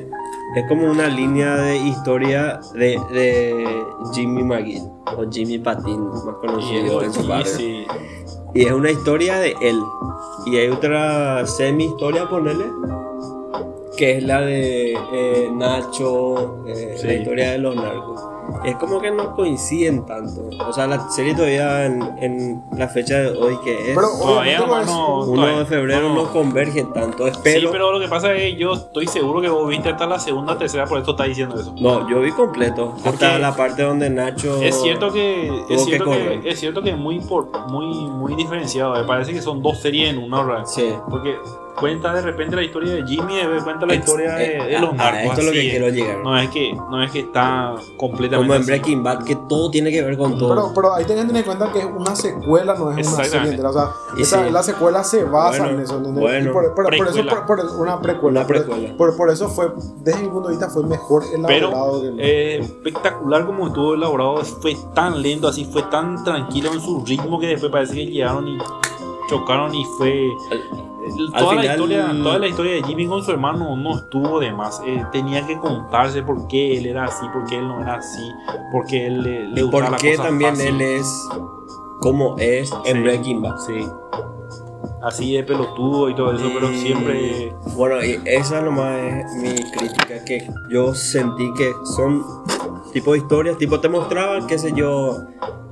es 0.57 0.69
como 0.69 0.91
una 0.91 1.07
línea 1.09 1.57
de 1.57 1.77
historia 1.79 2.61
de, 2.75 3.01
de 3.13 3.85
Jimmy 4.13 4.43
McGill. 4.43 4.83
O 5.17 5.31
Jimmy 5.31 5.59
Patin, 5.59 6.09
más 6.09 6.35
conocido 6.41 7.03
en 7.03 7.13
su 7.13 7.27
barrio. 7.27 7.47
sí, 7.47 7.85
Y 8.55 8.63
es 8.67 8.73
una 8.73 8.91
historia 8.91 9.39
de 9.39 9.55
él. 9.63 9.81
Y 10.47 10.57
hay 10.57 10.69
otra 10.69 11.47
semi-historia, 11.47 12.29
ponele. 12.29 12.65
Que 13.97 14.19
es 14.19 14.25
la 14.25 14.41
de 14.41 14.93
eh, 15.13 15.51
Nacho, 15.55 16.65
eh, 16.67 16.95
Sí. 16.97 17.07
la 17.07 17.15
historia 17.15 17.51
de 17.53 17.59
los 17.59 17.77
narcos. 17.77 18.21
Es 18.65 18.77
como 18.77 19.01
que 19.01 19.11
no 19.11 19.35
coinciden 19.35 20.07
tanto. 20.07 20.49
O 20.67 20.73
sea, 20.73 20.87
la 20.87 21.11
serie 21.11 21.35
todavía 21.35 21.85
en, 21.87 22.03
en 22.21 22.63
la 22.77 22.89
fecha 22.89 23.17
de 23.21 23.29
hoy 23.39 23.59
que 23.63 23.91
es 23.91 23.95
Pero 23.97 24.09
Todavía, 24.19 24.63
obviamente 24.63 24.63
hermano, 24.63 24.87
no 24.87 25.23
es- 25.23 25.29
1 25.29 25.35
todavía- 25.43 25.59
de 25.59 25.65
febrero 25.67 26.09
no. 26.09 26.15
no, 26.15 26.33
converge 26.33 26.85
tanto. 26.95 27.25
Sí, 27.27 27.31
Espero. 27.31 27.71
pero 27.71 27.93
lo 27.93 28.01
que 28.01 28.09
pasa 28.09 28.33
es 28.33 28.39
que 28.41 28.57
yo 28.57 28.73
estoy 28.73 29.07
seguro 29.07 29.41
que 29.41 29.49
vos 29.49 29.69
viste 29.69 29.89
hasta 29.91 30.07
la 30.07 30.19
segunda, 30.19 30.57
tercera, 30.59 30.87
por 30.87 30.99
eso 31.01 31.11
estás 31.11 31.27
diciendo 31.29 31.61
eso. 31.61 31.75
No, 31.81 32.09
yo 32.09 32.21
vi 32.21 32.33
completo. 32.33 32.93
Porque 33.03 33.09
Hasta 33.25 33.39
la 33.39 33.55
parte 33.55 33.83
donde 33.83 34.09
Nacho. 34.11 34.63
Es 34.63 34.81
cierto 34.81 35.13
que 35.13 35.49
es 35.49 35.63
que 35.69 35.79
cierto 35.79 36.05
correr. 36.07 36.41
que, 36.41 36.51
es 36.51 36.59
cierto 36.61 36.83
que 36.83 36.91
es 36.91 36.97
muy 36.97 37.21
muy 37.69 37.87
muy 38.09 38.35
diferenciado. 38.35 38.95
Me 38.95 39.05
parece 39.05 39.33
que 39.33 39.43
son 39.43 39.63
dos 39.63 39.79
series 39.81 40.11
en 40.11 40.19
una, 40.19 40.43
¿verdad? 40.43 40.65
Sí. 40.67 40.93
Porque 41.11 41.37
cuenta 41.77 42.13
de 42.15 42.23
repente 42.23 42.55
la 42.55 42.63
historia 42.63 42.95
de 42.95 43.05
Jimmy, 43.05 43.35
de 43.37 43.43
repente 43.49 43.65
cuenta 43.65 43.87
la 43.87 43.95
Ex- 43.95 44.05
historia 44.07 44.35
de, 44.37 44.57
eh, 44.59 44.65
de 44.65 44.79
los 44.79 44.91
ah, 44.93 44.97
narcos. 44.97 45.23
esto 45.25 45.41
es 45.41 45.47
lo 45.47 45.53
que 45.53 45.71
quiero 45.71 45.89
llegar. 45.89 46.19
No 46.19 46.39
es 46.39 46.49
que 46.51 46.73
no 46.73 47.03
es 47.03 47.11
que 47.11 47.21
está 47.21 47.75
completamente 47.97 48.34
Como 48.37 48.55
en. 48.55 48.67
Breaking 48.67 49.03
Bad, 49.03 49.25
que 49.25 49.37
todo 49.49 49.71
tiene 49.71 49.91
que 49.91 50.03
ver 50.03 50.17
con 50.19 50.39
todo. 50.39 50.49
Pero, 50.51 50.73
pero 50.75 50.95
ahí 50.95 51.05
tenés 51.05 51.23
que 51.25 51.29
tener 51.29 51.41
en 51.43 51.47
cuenta 51.57 51.73
que 51.73 51.79
es 51.81 51.85
una 51.87 52.15
secuela, 52.17 52.75
no 52.75 52.91
es 52.97 53.07
una 53.13 53.25
serie 53.25 53.51
entera. 53.51 53.71
O 53.71 53.73
sea, 53.73 53.91
esa- 54.19 54.45
sí. 54.45 54.51
la 54.51 54.63
secuela 54.63 55.05
se 55.05 55.25
basa 55.25 55.59
Bueno, 55.65 55.79
en 55.79 55.81
eso. 55.85 55.97
¿entendés? 55.99 56.21
bueno. 56.23 56.53
Por, 56.53 56.75
por- 56.75 56.85
por 56.85 56.95
eso, 56.95 57.05
Precuela. 57.05 57.47
por, 57.47 57.47
por- 57.47 57.81
una 57.81 58.01
precuela. 58.01 58.41
Una 58.41 58.47
Por- 58.47 58.57
precuela. 58.57 58.97
Por, 58.97 59.17
por 59.17 59.31
eso 59.31 59.49
fue, 59.49 59.73
desde 60.03 60.23
mi 60.23 60.29
punto 60.29 60.49
de 60.49 60.55
vista, 60.57 60.71
fue 60.71 60.83
mejor 60.85 61.23
elaborado. 61.33 62.01
Pero 62.03 62.17
que- 62.17 62.23
eh, 62.57 62.59
espectacular 62.61 63.47
como 63.47 63.67
estuvo 63.69 63.95
elaborado, 63.95 64.37
fue 64.45 64.77
tan 64.95 65.21
lento, 65.23 65.49
así 65.49 65.65
fue 65.65 65.83
tan 65.85 66.23
tranquilo 66.25 66.73
en 66.73 66.81
su 66.81 67.05
ritmo 67.05 67.39
que 67.39 67.49
después 67.49 67.71
parece 67.71 67.95
que 67.95 68.07
llegaron 68.07 68.49
y 68.49 68.59
chocaron 69.29 69.75
y 69.75 69.85
fue 69.99 70.29
Toda 71.37 71.55
la 71.57 71.65
historia, 71.67 72.07
toda 72.23 72.39
la 72.39 72.47
historia 72.49 72.73
de 72.75 72.83
Jimmy 72.85 73.07
con 73.07 73.23
su 73.23 73.31
hermano 73.31 73.77
no 73.77 73.97
estuvo 73.97 74.41
de 74.41 74.53
más. 74.53 74.81
Eh, 74.87 75.05
tenía 75.13 75.47
que 75.47 75.59
contarse 75.59 76.23
por 76.23 76.47
qué 76.49 76.79
él 76.79 76.87
era 76.87 77.05
así, 77.05 77.27
por 77.33 77.45
qué 77.45 77.59
él 77.59 77.69
no 77.69 77.81
era 77.81 77.95
así, 77.97 78.31
por 78.73 78.87
qué 78.87 79.07
él 79.07 79.23
le, 79.23 79.49
le 79.49 79.63
gustaba 79.63 79.83
por 79.85 79.93
la 79.93 79.97
qué 79.99 80.11
cosa 80.17 80.29
también 80.29 80.57
fácil. 80.57 80.69
él 80.75 80.81
es 80.81 81.29
como 82.01 82.37
es 82.39 82.71
en 82.87 82.97
Sí. 82.97 83.03
Breaking 83.03 83.43
Bad. 83.43 83.59
Sí. 83.59 83.89
Así 85.03 85.35
de 85.35 85.43
pelotudo 85.43 86.09
y 86.09 86.15
todo 86.15 86.33
eso, 86.33 86.51
pero 86.55 86.69
siempre 86.69 87.55
Bueno, 87.77 88.03
y 88.03 88.19
esa 88.25 88.63
nomás 88.63 88.99
es 88.99 89.35
mi 89.35 89.55
crítica, 89.71 90.25
que 90.25 90.49
yo 90.71 90.95
sentí 90.95 91.53
que 91.55 91.73
son 91.95 92.25
tipo 92.95 93.13
de 93.13 93.19
historias, 93.19 93.59
tipo 93.59 93.81
te 93.81 93.89
mostraban, 93.91 94.47
qué 94.47 94.59
sé 94.59 94.73
yo, 94.75 95.19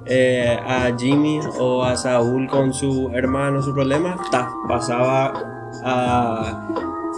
eh, 0.04 0.58
a 0.66 0.90
Jimmy 0.98 1.40
o 1.58 1.82
a 1.84 1.96
Saúl 1.96 2.48
con 2.48 2.74
su 2.74 3.10
hermano, 3.14 3.62
su 3.62 3.72
problema, 3.72 4.20
ta, 4.30 4.50
pasaba 4.68 5.32
a 5.84 6.68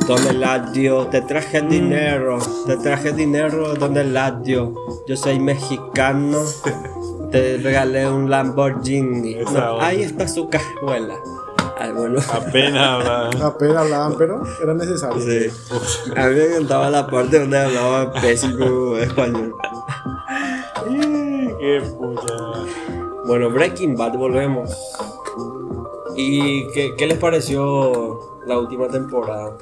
donde 0.07 0.35
Ladio, 0.35 1.07
te 1.07 1.23
traje 1.23 1.63
Mm. 1.63 1.69
dinero, 1.69 2.39
te 2.67 2.77
traje 2.77 3.13
dinero 3.13 3.75
donde 3.75 4.05
Ladio, 4.05 4.75
yo 5.09 5.17
soy 5.17 5.41
mexicano, 5.41 6.41
te 7.31 7.57
regalé 7.59 8.09
un 8.09 8.29
Lamborghini, 8.31 9.37
No, 9.53 9.81
ahí 9.81 10.03
está 10.03 10.29
su 10.29 10.49
cajuela. 10.49 11.15
Ah, 11.81 11.91
bueno. 11.93 12.21
Apenas 12.33 12.81
hablaba. 12.89 13.31
Apenas 13.49 13.77
hablaban, 13.79 14.15
pero 14.17 14.43
era 14.63 14.75
necesario. 14.75 15.21
Sí. 15.21 15.51
A 16.17 16.27
mí 16.29 16.35
me 16.37 16.45
encantaba 16.47 16.89
la 16.89 17.07
parte 17.07 17.41
donde 17.41 17.59
hablaba 17.59 18.13
pésimo 18.13 18.97
español. 18.97 19.55
Qué 21.65 21.81
pucha. 21.81 22.37
Bueno, 23.25 23.49
Breaking 23.49 23.97
Bad, 23.97 24.19
volvemos. 24.19 24.71
¿Y 26.15 26.69
qué, 26.73 26.95
qué 26.95 27.07
les 27.07 27.17
pareció 27.17 28.21
la 28.45 28.59
última 28.59 28.87
temporada? 28.89 29.57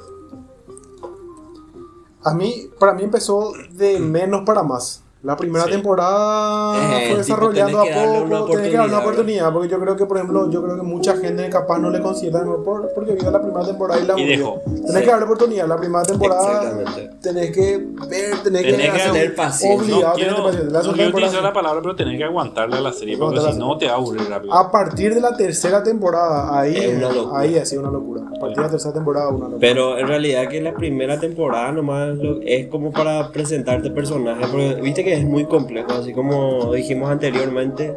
A 2.25 2.33
mí, 2.33 2.69
para 2.77 2.93
mí 2.93 3.03
empezó 3.03 3.53
de 3.71 4.01
menos 4.01 4.41
para 4.45 4.63
más. 4.63 5.02
La 5.23 5.37
primera 5.37 5.63
Sí. 5.63 5.71
temporada 5.71 6.75
Eh, 7.01 7.07
fue 7.07 7.17
desarrollando 7.19 7.79
tenés 7.81 7.93
que 7.93 7.99
darle 8.01 8.17
a 8.17 8.21
una 8.23 8.39
poco, 8.39 8.51
tenés 8.51 8.69
que 8.71 8.75
darle 8.77 8.93
una 8.93 9.01
oportunidad, 9.03 9.53
porque 9.53 9.69
yo 9.69 9.79
creo 9.79 9.95
que, 9.95 10.05
por 10.05 10.17
ejemplo, 10.17 10.49
yo 10.49 10.61
creo 10.61 10.75
que 10.75 10.81
mucha 10.81 11.15
gente 11.15 11.49
capaz 11.49 11.79
no 11.79 11.89
le 11.89 12.01
considera 12.01 12.43
por, 12.43 12.91
porque 12.93 13.13
vio 13.13 13.31
la 13.31 13.41
primera 13.41 13.65
temporada 13.65 14.01
y 14.01 14.05
la 14.05 14.15
dejó. 14.15 14.61
Tenés 14.65 14.91
Sí. 14.91 14.99
que 14.99 15.05
darle 15.05 15.23
oportunidad, 15.23 15.65
la 15.69 15.77
primera 15.77 16.03
temporada 16.03 16.63
Exactamente. 16.63 17.09
tenés 17.21 17.51
que 17.51 17.61
ver, 18.09 18.37
tenés, 18.43 18.61
Tenés 18.63 18.91
que 18.91 18.99
tener 18.99 19.35
paciencia. 19.35 19.81
obligado 19.81 20.01
No 20.03 20.09
a 20.09 20.13
quiero, 20.13 20.29
tener 20.35 20.43
paciencia. 20.51 20.71
La 20.81 20.83
no 20.87 20.93
quiero 20.93 21.09
utilizar 21.11 21.43
la 21.43 21.53
palabra, 21.53 21.81
pero 21.81 21.95
tenés 21.95 22.17
que 22.17 22.23
aguantarle 22.25 22.75
a 22.75 22.81
la 22.81 22.91
serie, 22.91 23.17
porque 23.17 23.39
si 23.39 23.57
no 23.57 23.77
te 23.77 23.85
va 23.87 23.93
a 23.93 23.95
aburrir 23.95 24.29
rápido. 24.29 24.53
A 24.53 24.69
partir 24.69 25.13
de 25.15 25.21
la 25.21 25.37
tercera 25.37 25.81
temporada, 25.81 26.59
ahí, 26.59 26.75
Es 26.75 26.97
una 26.97 27.09
locura. 27.13 27.39
ahí 27.39 27.57
ha 27.57 27.65
sido 27.65 27.81
una 27.81 27.91
locura. 27.91 28.23
A 28.27 28.39
partir 28.41 28.57
de 28.57 28.63
la 28.63 28.69
tercera 28.71 28.93
temporada, 28.93 29.29
una 29.29 29.45
locura. 29.45 29.57
Pero 29.61 29.97
en 29.97 30.05
realidad 30.05 30.49
que 30.49 30.59
la 30.61 30.73
primera 30.73 31.17
temporada 31.17 31.71
nomás 31.71 32.17
lo- 32.17 32.41
es 32.41 32.67
como 32.67 32.91
para 32.91 33.31
presentarte 33.31 33.89
personajes, 33.89 34.47
porque 34.47 34.81
viste 34.81 35.01
que 35.05 35.12
es 35.13 35.25
muy 35.25 35.45
complejo, 35.45 35.91
así 35.93 36.13
como 36.13 36.73
dijimos 36.73 37.09
anteriormente, 37.09 37.93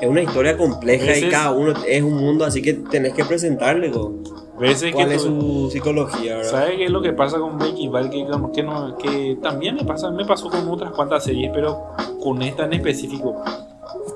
es 0.00 0.08
una 0.08 0.22
historia 0.22 0.56
compleja 0.56 1.04
y 1.04 1.08
Veces- 1.08 1.30
cada 1.30 1.52
uno 1.52 1.72
es 1.86 2.02
un 2.02 2.14
mundo, 2.16 2.44
así 2.44 2.62
que 2.62 2.74
tenés 2.74 3.12
que 3.14 3.24
presentarle 3.24 3.90
go, 3.90 4.12
Veces 4.58 4.92
cuál 4.94 5.08
que 5.08 5.14
es 5.14 5.24
tú- 5.24 5.40
su 5.64 5.70
psicología, 5.70 6.36
¿verdad? 6.36 6.50
¿Sabes 6.50 6.76
qué 6.76 6.84
es 6.84 6.90
lo 6.90 7.00
que 7.02 7.12
pasa 7.12 7.38
con 7.38 7.58
Breaking 7.58 7.90
Bad? 7.92 8.10
Que, 8.10 8.26
que, 8.54 8.62
no, 8.62 8.96
que 8.98 9.38
también 9.42 9.74
me, 9.74 9.84
pasa, 9.84 10.10
me 10.10 10.24
pasó 10.24 10.48
con 10.50 10.68
otras 10.68 10.92
cuantas 10.92 11.24
series, 11.24 11.50
pero 11.54 11.80
con 12.22 12.40
esta 12.42 12.64
en 12.66 12.74
específico. 12.74 13.36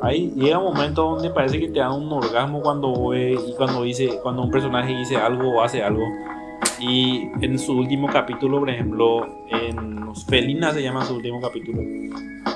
Ahí 0.02 0.32
llega 0.36 0.58
un 0.58 0.74
momento 0.74 1.02
donde 1.02 1.30
parece 1.30 1.58
que 1.58 1.68
te 1.68 1.78
da 1.78 1.90
un 1.92 2.12
orgasmo 2.12 2.60
cuando 2.60 3.08
ve 3.08 3.32
y 3.48 3.52
cuando 3.54 3.82
dice, 3.84 4.18
cuando 4.22 4.42
un 4.42 4.50
personaje 4.50 4.94
dice 4.94 5.16
algo 5.16 5.48
o 5.50 5.62
hace 5.62 5.82
algo. 5.82 6.02
Y 6.78 7.22
en 7.40 7.58
su 7.58 7.72
último 7.78 8.08
capítulo, 8.12 8.58
por 8.60 8.68
ejemplo, 8.68 9.26
en 9.48 9.93
Felina 10.28 10.72
se 10.72 10.82
llama 10.82 11.04
su 11.04 11.14
último 11.16 11.40
capítulo. 11.40 11.80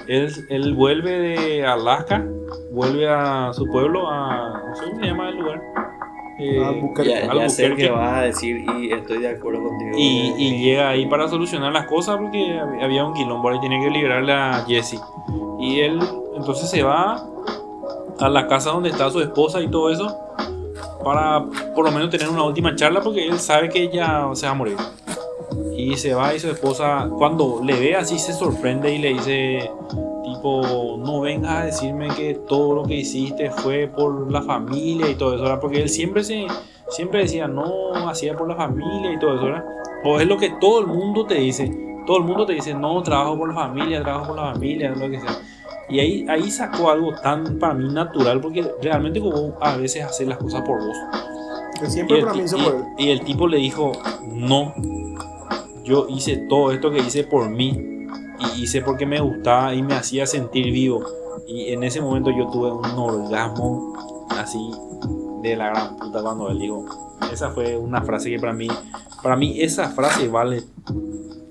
Él, 0.07 0.33
él 0.49 0.75
vuelve 0.75 1.11
de 1.11 1.67
Alaska, 1.67 2.25
vuelve 2.73 3.09
a 3.09 3.53
su 3.53 3.67
pueblo, 3.67 4.09
a. 4.09 4.63
No 4.69 4.75
sé 4.77 4.85
cómo 4.85 5.01
se 5.01 5.07
llama 5.07 5.29
el 5.31 5.37
lugar. 5.37 5.63
Eh, 6.41 6.65
Albuquerque. 6.65 7.11
Ya, 7.11 7.35
ya 7.35 7.49
sé 7.49 7.65
Albuquerque. 7.67 7.77
que 7.89 7.91
vas 7.91 8.19
a 8.19 8.21
decir 8.23 8.57
y 8.79 8.93
estoy 8.93 9.19
de 9.19 9.29
acuerdo 9.31 9.63
contigo. 9.65 9.91
Y, 9.97 10.35
y 10.39 10.63
llega 10.63 10.89
ahí 10.91 11.07
para 11.07 11.27
solucionar 11.29 11.73
las 11.73 11.87
cosas 11.87 12.17
porque 12.17 12.39
hab- 12.39 12.83
había 12.85 13.05
un 13.05 13.13
quilombo 13.15 13.53
y 13.55 13.61
tiene 13.61 13.81
que 13.83 13.91
liberarle 13.91 14.33
a 14.33 14.65
Jesse. 14.67 15.01
Y 15.61 15.81
él 15.81 15.99
entonces 16.37 16.71
se 16.71 16.83
va 16.85 17.21
a 18.21 18.29
la 18.29 18.47
casa 18.47 18.71
donde 18.71 18.91
está 18.91 19.11
su 19.11 19.21
esposa 19.21 19.61
y 19.61 19.69
todo 19.69 19.91
eso 19.91 20.17
para 21.05 21.45
por 21.75 21.85
lo 21.85 21.91
menos 21.91 22.11
tener 22.11 22.29
una 22.29 22.43
última 22.45 22.75
charla 22.77 23.01
porque 23.01 23.27
él 23.27 23.39
sabe 23.39 23.69
que 23.69 23.83
ella 23.85 24.25
se 24.35 24.47
va 24.47 24.53
a 24.53 24.55
morir. 24.55 24.77
Y 25.79 25.97
se 25.97 26.13
va 26.13 26.35
y 26.35 26.41
su 26.41 26.49
esposa 26.51 27.09
cuando 27.19 27.61
le 27.65 27.79
ve 27.79 27.95
así 27.95 28.19
se 28.19 28.33
sorprende 28.33 28.93
y 28.93 28.99
le 28.99 29.11
dice 29.15 29.71
tipo 30.25 30.97
no 30.99 31.21
vengas 31.21 31.53
a 31.57 31.65
decirme 31.67 32.09
que 32.09 32.35
todo 32.49 32.75
lo 32.75 32.83
que 32.83 32.97
hiciste 32.97 33.51
fue 33.51 33.87
por 33.87 34.31
la 34.31 34.43
familia 34.43 35.09
y 35.09 35.15
todo 35.15 35.35
eso, 35.35 35.43
¿verdad? 35.45 35.61
porque 35.61 35.81
él 35.83 35.89
siempre 35.89 36.25
se 36.25 36.47
siempre 36.89 37.21
decía 37.21 37.47
no 37.47 37.95
hacía 38.09 38.37
por 38.37 38.49
la 38.49 38.57
familia 38.57 39.13
y 39.13 39.19
todo 39.21 39.37
eso, 39.37 39.45
¿verdad? 39.45 39.65
O 40.05 40.19
es 40.21 40.27
lo 40.27 40.37
que 40.37 40.51
todo 40.61 40.81
el 40.81 40.87
mundo 40.89 41.25
te 41.27 41.37
dice, 41.37 41.71
todo 42.07 42.19
el 42.19 42.25
mundo 42.25 42.45
te 42.45 42.55
dice 42.55 42.75
no 42.75 43.01
trabajo 43.03 43.39
por 43.39 43.49
la 43.49 43.55
familia, 43.55 44.03
trabajo 44.03 44.29
por 44.29 44.37
la 44.37 44.53
familia, 44.53 44.91
lo 44.91 45.09
que 45.09 45.21
sea. 45.21 45.39
Y 45.89 46.01
ahí, 46.01 46.27
ahí 46.29 46.51
sacó 46.51 46.91
algo 46.91 47.13
tan 47.23 47.59
para 47.59 47.75
mí 47.75 47.89
natural 47.93 48.41
porque 48.41 48.69
realmente 48.83 49.21
como 49.21 49.55
a 49.61 49.77
veces 49.77 50.05
hacer 50.05 50.27
las 50.29 50.39
cosas 50.39 50.63
por 50.63 50.85
vos. 50.85 50.97
Que 51.81 51.87
Y 51.87 51.91
siempre 51.91 52.19
el, 52.19 52.25
para 52.25 52.37
mí 52.37 52.43
hizo 52.45 52.59
y- 52.59 52.63
por 52.63 52.75
él. 52.75 52.83
y 52.99 53.11
el 53.11 53.21
tipo 53.21 53.47
le 53.47 53.57
dijo, 53.59 53.93
no, 54.27 54.75
yo 55.89 56.07
hice 56.09 56.37
todo 56.49 56.71
esto 56.71 56.91
que 56.91 56.99
hice 56.99 57.25
por 57.25 57.49
mí 57.49 58.07
y 58.39 58.63
hice 58.63 58.83
porque 58.83 59.07
me 59.07 59.21
gustaba 59.21 59.75
y 59.75 59.83
me 59.83 59.95
hacía 59.95 60.27
sentir 60.27 60.67
vivo. 60.67 61.03
Y 61.47 61.73
en 61.73 61.83
ese 61.83 62.01
momento 62.01 62.31
yo 62.31 62.47
tuve 62.49 62.71
un 62.71 62.85
orgasmo 62.85 63.95
así 64.31 64.71
de 65.43 65.57
la 65.57 65.71
gran 65.71 65.97
puta 65.97 66.23
cuando 66.23 66.51
él 66.51 66.59
dijo. 66.59 66.85
Esa 67.33 67.51
fue 67.51 67.77
una 67.77 68.03
frase 68.03 68.31
que 68.31 68.39
para 68.39 68.53
mí, 68.53 68.69
para 69.23 69.37
mí 69.37 69.61
esa 69.61 69.89
frase 69.89 70.29
vale 70.29 70.63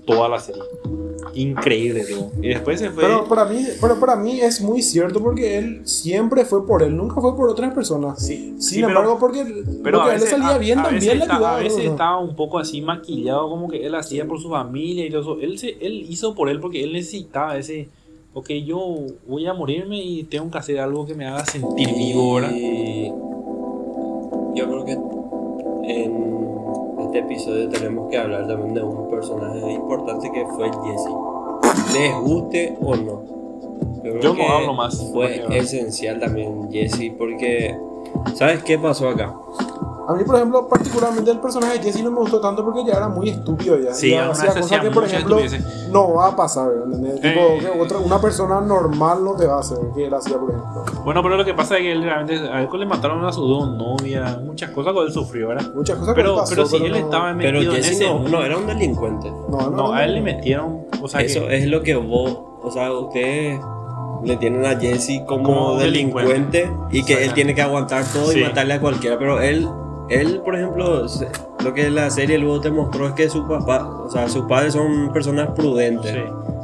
toda 0.06 0.28
la 0.28 0.38
serie. 0.38 0.62
Increíble, 1.42 2.04
digo. 2.04 2.30
Y 2.42 2.48
después 2.48 2.80
se 2.80 2.90
fue... 2.90 3.02
Pero 3.04 3.24
para 3.26 3.44
mí, 3.44 3.64
pero 3.80 3.98
para 4.00 4.16
mí 4.16 4.40
es 4.40 4.60
muy 4.60 4.82
cierto 4.82 5.20
porque 5.22 5.58
él 5.58 5.82
siempre 5.86 6.44
fue 6.44 6.66
por 6.66 6.82
él, 6.82 6.96
nunca 6.96 7.20
fue 7.20 7.36
por 7.36 7.48
otras 7.48 7.72
personas. 7.74 8.18
sí, 8.24 8.54
Sin 8.58 8.60
sí, 8.62 8.74
pero- 8.76 8.88
embargo, 8.88 9.18
porque 9.20 9.44
Pero 9.84 10.00
a 10.02 10.06
a 10.06 10.14
él 10.14 10.20
le 10.20 10.24
veces, 10.24 10.30
salía 10.38 10.54
a- 10.54 10.58
bien 10.58 10.78
a 10.78 10.82
también 10.84 11.00
veces 11.04 11.18
le 11.18 11.24
ayudaba. 11.32 11.56
A 11.56 11.58
veces 11.60 11.84
estaba 11.84 12.18
un 12.18 12.34
poco 12.34 12.58
así 12.58 12.80
maquillado, 12.82 13.48
como 13.48 13.68
que 13.68 13.86
él 13.86 13.94
hacía 13.94 14.26
por 14.26 14.40
su 14.40 14.48
familia 14.50 15.06
y 15.06 15.10
todo 15.10 15.20
eso. 15.20 15.38
Él, 15.40 15.58
se, 15.58 15.70
él 15.80 16.06
hizo 16.08 16.34
por 16.34 16.48
él 16.48 16.60
porque 16.60 16.82
él 16.82 16.92
necesitaba 16.92 17.56
ese. 17.56 17.88
Ok, 18.34 18.50
yo 18.64 18.78
voy 19.26 19.46
a 19.46 19.54
morirme 19.54 20.02
y 20.02 20.22
tengo 20.24 20.50
que 20.50 20.58
hacer 20.58 20.78
algo 20.80 21.06
que 21.06 21.14
me 21.14 21.26
haga 21.26 21.44
sentir 21.46 21.88
vivo, 21.94 22.34
¿verdad? 22.34 22.52
Y 22.54 23.08
yo 24.54 24.66
creo 24.68 24.84
que 24.84 24.92
en 24.92 26.28
este 27.06 27.18
episodio 27.20 27.68
tenemos 27.70 28.10
que 28.10 28.18
hablar 28.18 28.46
también 28.46 28.74
de 28.74 28.82
un 28.82 29.08
personaje 29.10 29.72
importante 29.72 30.30
que 30.32 30.44
fue 30.46 30.66
Jesse. 30.66 31.08
Les 31.92 32.14
guste 32.14 32.76
o 32.80 32.96
no. 32.96 33.38
Yo 34.20 34.34
no 34.34 34.48
hablo 34.48 34.74
más, 34.74 35.10
Fue 35.12 35.44
esencial 35.50 36.18
también 36.20 36.70
Jesse 36.70 37.12
porque 37.16 37.76
¿sabes 38.34 38.62
qué 38.62 38.78
pasó 38.78 39.08
acá? 39.08 39.34
A 40.08 40.14
mí, 40.14 40.24
por 40.24 40.36
ejemplo, 40.36 40.66
particularmente 40.66 41.30
el 41.30 41.38
personaje 41.38 41.74
de 41.78 41.82
Jesse 41.84 42.02
no 42.02 42.10
me 42.10 42.20
gustó 42.20 42.40
tanto 42.40 42.64
porque 42.64 42.82
ya 42.82 42.94
era 42.94 43.08
muy 43.08 43.28
estúpido 43.28 43.78
ya. 43.78 43.92
Sí, 43.92 44.10
Ya 44.12 44.30
hacía 44.30 44.54
cosas 44.54 44.80
que, 44.80 44.90
por 44.90 45.04
ejemplo, 45.04 45.36
no 45.90 46.14
va 46.14 46.28
a 46.28 46.34
pasar. 46.36 46.70
¿entendés? 46.86 47.16
Tipo, 47.20 47.40
Eh. 47.40 47.58
que 47.60 47.80
otra, 47.80 47.98
una 47.98 48.18
persona 48.18 48.58
normal 48.62 49.22
no 49.22 49.34
te 49.36 49.46
va 49.46 49.56
a 49.56 49.60
hacer, 49.60 49.76
que 49.94 50.06
él 50.06 50.14
hacía, 50.14 50.38
por 50.38 50.48
ejemplo. 50.50 50.84
Bueno, 51.04 51.22
pero 51.22 51.36
lo 51.36 51.44
que 51.44 51.52
pasa 51.52 51.76
es 51.76 51.82
que 51.82 51.92
él 51.92 52.02
realmente. 52.02 52.36
A 52.48 52.62
él 52.62 52.68
le 52.72 52.86
mataron 52.86 53.22
a 53.26 53.32
sus 53.32 53.46
dos 53.46 53.68
novias, 53.76 54.40
muchas 54.42 54.70
cosas 54.70 54.94
que 54.94 55.00
él 55.00 55.12
sufrió, 55.12 55.48
¿verdad? 55.48 55.74
Muchas 55.74 55.98
cosas 55.98 56.14
que 56.14 56.20
Pero, 56.22 56.32
él 56.34 56.40
pasó, 56.40 56.54
pero 56.54 56.66
si 56.66 56.76
él 56.76 56.90
no- 56.90 56.96
estaba 56.96 57.34
Pero 57.36 57.58
metido 57.58 57.72
en 57.74 57.82
Jesse 57.82 57.90
ese. 57.92 58.06
no, 58.06 58.20
no 58.20 58.42
era 58.42 58.56
un 58.56 58.66
delincuente. 58.66 59.30
No, 59.50 59.58
no, 59.58 59.70
No, 59.70 59.92
a 59.92 60.04
él 60.06 60.14
le 60.14 60.22
metieron. 60.22 60.86
O 61.02 61.08
sea, 61.08 61.20
Eso 61.20 61.46
que, 61.46 61.58
es 61.58 61.66
lo 61.66 61.82
que 61.82 61.94
vos, 61.96 62.34
o 62.62 62.70
sea, 62.70 62.90
ustedes 62.92 63.60
le 64.24 64.36
tienen 64.38 64.64
a 64.64 64.80
Jesse 64.80 65.20
como, 65.28 65.44
Como 65.44 65.74
delincuente, 65.76 66.62
delincuente. 66.62 66.96
y 66.98 67.04
que 67.04 67.24
él 67.24 67.34
tiene 67.34 67.54
que 67.54 67.60
aguantar 67.60 68.04
todo 68.10 68.30
Sí. 68.32 68.40
y 68.40 68.42
matarle 68.44 68.72
a 68.74 68.80
cualquiera, 68.80 69.18
pero 69.18 69.40
él, 69.40 69.68
él 70.10 70.40
por 70.44 70.56
ejemplo, 70.56 71.06
lo 71.64 71.74
que 71.74 71.90
la 71.90 72.10
serie 72.10 72.38
luego 72.38 72.60
te 72.60 72.70
mostró 72.70 73.06
es 73.08 73.12
que 73.14 73.28
su 73.28 73.46
papá, 73.46 73.86
o 73.88 74.10
sea, 74.10 74.28
sus 74.28 74.44
padres 74.46 74.72
son 74.74 75.12
personas 75.12 75.50
prudentes 75.56 76.12
Sí. 76.12 76.20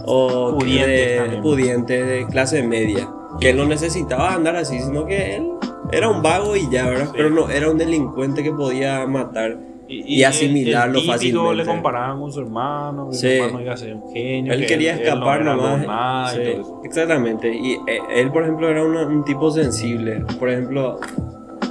o 0.07 0.57
Pudientes 0.59 1.31
de, 1.31 1.39
pudientes 1.43 2.07
de 2.07 2.27
clase 2.27 2.63
media, 2.63 3.09
que 3.41 3.51
él 3.51 3.57
no 3.57 3.65
necesitaba 3.67 4.35
andar 4.35 4.57
así, 4.57 4.79
sino 4.81 5.05
que 5.07 5.37
él 5.37 5.51
era 5.93 6.09
un 6.09 6.23
vago 6.23 6.57
y 6.57 6.69
ya, 6.71 6.89
¿verdad? 6.89 7.07
Sí. 7.07 7.13
Pero 7.17 7.31
no, 7.31 7.49
era 7.51 7.71
un 7.71 7.79
delincuente 7.79 8.43
que 8.43 8.53
podía 8.53 9.07
matar. 9.07 9.57
y 9.87 10.23
el- 10.23 10.29
asimilarlo 10.31 10.95
el 10.99 11.01
típico 11.03 11.13
fácilmente. 11.13 11.57
le 11.57 11.65
comparaban 11.67 12.19
con 12.19 12.33
su 12.33 12.41
hermano, 12.41 13.11
que 13.11 13.17
Sí. 13.17 13.37
su 13.37 13.45
hermano 13.45 13.61
iba 13.61 13.75
a 13.75 13.77
ser 13.77 13.95
un 13.95 14.11
genio. 14.13 14.53
Él 14.55 14.61
que 14.61 14.67
quería 14.67 14.95
él 14.95 15.01
escapar 15.03 15.45
no 15.45 15.53
era 15.53 15.57
nomás. 15.57 15.87
nada 15.87 16.33
y 16.33 16.37
Sí, 16.47 16.53
todo 16.53 16.61
eso. 16.63 16.81
exactamente. 16.85 17.55
Y 17.55 17.73
eh, 17.75 17.99
él, 18.17 18.31
por 18.33 18.45
ejemplo, 18.45 18.69
era 18.71 18.83
una- 18.83 19.07
un 19.07 19.25
tipo 19.25 19.51
sensible. 19.51 20.25
Por 20.39 20.49
ejemplo, 20.49 20.99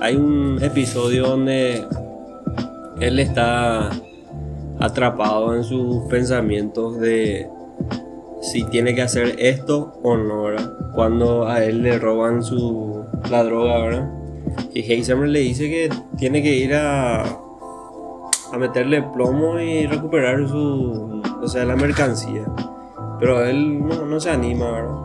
hay 0.04 0.18
un 0.18 0.62
episodio 0.62 1.28
donde 1.28 1.88
él 3.00 3.20
está 3.20 3.90
atrapado 4.78 5.56
en 5.56 5.64
sus 5.64 6.04
pensamientos 6.10 7.00
de 7.00 7.48
si 8.42 8.66
tiene 8.66 8.94
que 8.96 9.02
hacer 9.02 9.38
esto 9.40 9.94
o 10.04 10.18
no, 10.18 10.44
¿verdad? 10.44 10.74
Cuando 10.94 11.48
a 11.48 11.64
él 11.64 11.84
le 11.84 12.00
roban 12.00 12.44
su, 12.44 13.06
la 13.32 13.46
droga, 13.46 13.80
¿verdad? 13.80 14.12
Y 14.74 14.82
Heisenberg 14.82 15.32
le 15.32 15.40
dice 15.40 15.70
que 15.70 15.90
tiene 16.18 16.44
que 16.44 16.54
ir 16.54 16.76
a, 16.76 17.24
a 17.24 18.58
meterle 18.60 19.04
plomo 19.04 19.58
y 19.58 19.88
recuperar 19.88 20.50
su, 20.50 21.22
o 21.42 21.48
sea, 21.48 21.64
la 21.64 21.78
mercancía. 21.78 22.44
Pero 23.22 23.46
él 23.46 23.88
no, 23.88 24.06
no 24.06 24.20
se 24.20 24.32
anima, 24.32 24.70
¿verdad? 24.70 24.98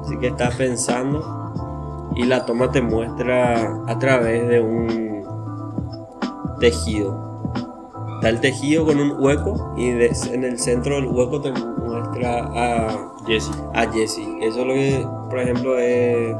Así 0.00 0.18
que 0.18 0.26
está 0.26 0.50
pensando 0.50 1.43
y 2.16 2.24
la 2.24 2.44
toma 2.46 2.70
te 2.70 2.80
muestra 2.80 3.82
a 3.86 3.98
través 3.98 4.46
de 4.48 4.60
un 4.60 5.24
tejido. 6.60 7.52
Está 8.16 8.28
el 8.28 8.40
tejido 8.40 8.86
con 8.86 9.00
un 9.00 9.22
hueco 9.22 9.74
y 9.76 9.88
en 9.88 10.44
el 10.44 10.58
centro 10.58 10.94
del 10.96 11.06
hueco 11.06 11.40
te 11.40 11.52
muestra 11.52 12.48
a, 12.54 13.12
Jesse, 13.26 13.50
a 13.74 13.90
Jesse. 13.92 14.22
Eso 14.40 14.60
es 14.60 14.66
lo 14.66 14.72
que, 14.74 15.06
por 15.28 15.40
ejemplo, 15.40 15.78
es, 15.78 16.34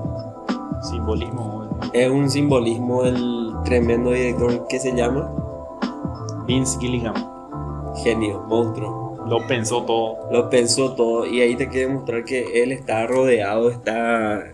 simbolismo. 0.90 1.68
es 1.92 2.10
un 2.10 2.30
simbolismo 2.30 3.02
del 3.02 3.52
tremendo 3.64 4.10
director 4.10 4.66
que 4.68 4.78
se 4.78 4.94
llama 4.94 5.30
Vince 6.46 6.78
Gilligan 6.78 7.14
Genio, 8.02 8.42
monstruo. 8.48 9.24
lo 9.26 9.46
pensó 9.46 9.82
todo. 9.82 10.30
Lo 10.30 10.50
pensó 10.50 10.94
todo 10.94 11.26
y 11.26 11.40
ahí 11.40 11.56
te 11.56 11.68
quiere 11.68 11.92
mostrar 11.92 12.24
que 12.24 12.62
él 12.62 12.72
está 12.72 13.06
rodeado, 13.06 13.70
está 13.70 14.44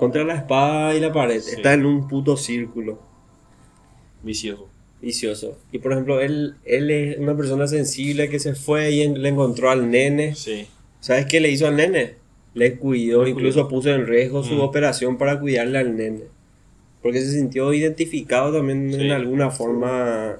contra 0.00 0.24
la 0.24 0.34
espada 0.34 0.96
y 0.96 1.00
la 1.00 1.12
pared, 1.12 1.40
Sí. 1.42 1.56
está 1.56 1.74
en 1.74 1.84
un 1.84 2.08
puto 2.08 2.36
círculo 2.36 2.98
Vicioso. 4.22 4.68
vicioso. 5.02 5.58
Y 5.72 5.78
por 5.78 5.92
ejemplo, 5.92 6.20
él, 6.20 6.54
él 6.64 6.90
es 6.90 7.18
una 7.18 7.36
persona 7.36 7.66
sensible 7.66 8.28
que 8.30 8.38
se 8.38 8.54
fue 8.54 8.90
y 8.92 9.02
en- 9.02 9.20
le 9.22 9.28
encontró 9.28 9.70
al 9.70 9.90
nene. 9.90 10.34
Sí. 10.34 10.66
¿Sabes 11.00 11.26
qué 11.26 11.40
le 11.40 11.50
hizo 11.50 11.66
al 11.66 11.76
nene? 11.76 12.14
Le 12.54 12.76
cuidó, 12.76 13.24
Le 13.24 13.30
incluso 13.30 13.60
cuidó. 13.68 13.68
puso 13.68 13.90
en 13.94 14.06
riesgo 14.06 14.42
su 14.42 14.54
Mm. 14.54 14.60
operación 14.60 15.18
para 15.18 15.38
cuidarle 15.38 15.78
al 15.78 15.96
nene. 15.96 16.22
Porque 17.02 17.20
se 17.20 17.32
sintió 17.32 17.72
identificado 17.72 18.52
también 18.52 18.92
Sí. 18.92 19.00
en 19.02 19.10
alguna 19.12 19.50
forma. 19.50 20.36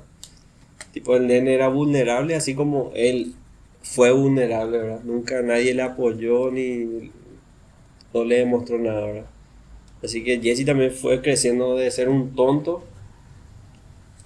Tipo, 0.92 1.16
el 1.16 1.27
nene 1.27 1.55
era 1.55 1.68
vulnerable, 1.68 2.35
así 2.35 2.55
como 2.55 2.90
él 2.94 3.35
fue 3.83 4.11
vulnerable, 4.11 4.79
¿verdad? 4.79 5.01
Nunca 5.05 5.40
nadie 5.42 5.73
le 5.75 5.83
apoyó 5.83 6.51
ni 6.51 7.11
no 8.12 8.25
le 8.25 8.38
demostró 8.38 8.79
nada, 8.79 9.07
¿verdad? 9.07 9.27
Así 10.02 10.24
que 10.24 10.40
Jesse 10.40 10.64
también 10.64 10.90
fue 10.92 11.20
creciendo 11.20 11.76
de 11.76 11.90
ser 11.90 12.08
un 12.08 12.34
tonto. 12.34 12.84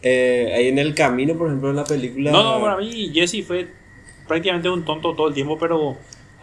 Eh, 0.02 0.52
ahí 0.54 0.68
en 0.68 0.78
el 0.78 0.94
camino, 0.94 1.34
por 1.34 1.48
ejemplo, 1.48 1.70
en 1.70 1.76
la 1.76 1.84
película. 1.84 2.30
No, 2.30 2.58
no, 2.58 2.64
para 2.64 2.76
mí 2.76 3.10
Jesse 3.14 3.44
fue 3.46 3.68
prácticamente 4.28 4.68
un 4.68 4.84
tonto 4.84 5.14
todo 5.14 5.28
el 5.28 5.34
tiempo, 5.34 5.56
pero 5.58 5.96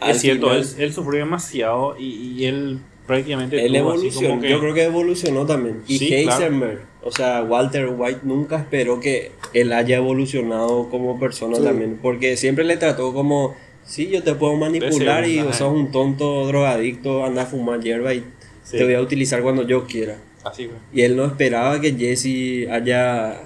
es 0.05 0.19
cierto, 0.19 0.47
final- 0.49 0.61
él, 0.77 0.83
él 0.83 0.93
sufrió 0.93 1.19
demasiado 1.19 1.95
y, 1.97 2.05
y 2.39 2.45
él 2.45 2.79
prácticamente 3.05 3.63
Él 3.63 3.73
tuvo 3.73 3.91
así 3.91 4.07
evolucionó, 4.07 4.29
como 4.29 4.41
que- 4.41 4.49
yo 4.49 4.59
creo 4.59 4.73
que 4.73 4.83
evolucionó 4.83 5.45
también. 5.45 5.81
Y 5.87 5.97
Sí, 5.99 6.23
claro. 6.23 6.41
Heisenberg, 6.43 6.81
o 7.03 7.11
sea, 7.11 7.43
Walter 7.43 7.87
White 7.95 8.21
nunca 8.23 8.57
esperó 8.57 8.99
que 8.99 9.31
él 9.53 9.73
haya 9.73 9.97
evolucionado 9.97 10.89
como 10.89 11.19
persona 11.19 11.57
Sí. 11.57 11.63
también, 11.63 11.99
porque 12.01 12.37
siempre 12.37 12.63
le 12.63 12.77
trató 12.77 13.13
como, 13.13 13.55
sí, 13.83 14.07
yo 14.09 14.23
te 14.23 14.33
puedo 14.33 14.55
manipular 14.55 15.27
y 15.27 15.39
sos 15.53 15.71
un 15.73 15.91
tonto 15.91 16.47
drogadicto, 16.47 17.25
anda 17.25 17.43
a 17.43 17.45
fumar 17.45 17.81
hierba 17.81 18.13
y 18.13 18.23
Sí. 18.71 18.77
te 18.77 18.85
voy 18.85 18.93
a 18.93 19.01
utilizar 19.01 19.41
cuando 19.41 19.63
yo 19.63 19.85
quiera. 19.85 20.17
Así 20.45 20.67
fue. 20.67 20.77
Y 20.93 21.01
él 21.01 21.17
no 21.17 21.25
esperaba 21.25 21.81
que 21.81 21.91
Jesse 21.91 22.69
haya 22.71 23.41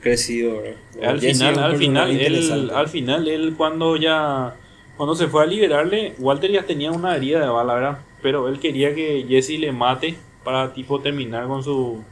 crecido. 0.00 0.56
¿verdad? 0.56 1.10
Al 1.10 1.20
Jesse 1.20 1.38
final, 1.38 1.58
al 1.58 1.76
final, 1.76 2.10
él, 2.10 2.70
al 2.74 2.88
final, 2.88 3.28
él 3.28 3.54
cuando 3.56 3.96
ya, 3.96 4.56
cuando 4.96 5.14
se 5.14 5.28
fue 5.28 5.44
a 5.44 5.46
liberarle, 5.46 6.14
Walter 6.18 6.50
ya 6.50 6.64
tenía 6.64 6.90
una 6.90 7.14
herida 7.14 7.40
de 7.40 7.46
bala, 7.46 7.74
¿verdad? 7.74 7.98
Pero 8.22 8.48
él 8.48 8.58
quería 8.58 8.92
que 8.92 9.24
Jesse 9.28 9.58
le 9.60 9.70
mate 9.70 10.16
para 10.42 10.72
tipo 10.74 11.00
terminar 11.00 11.46
con 11.46 11.62
su... 11.62 12.02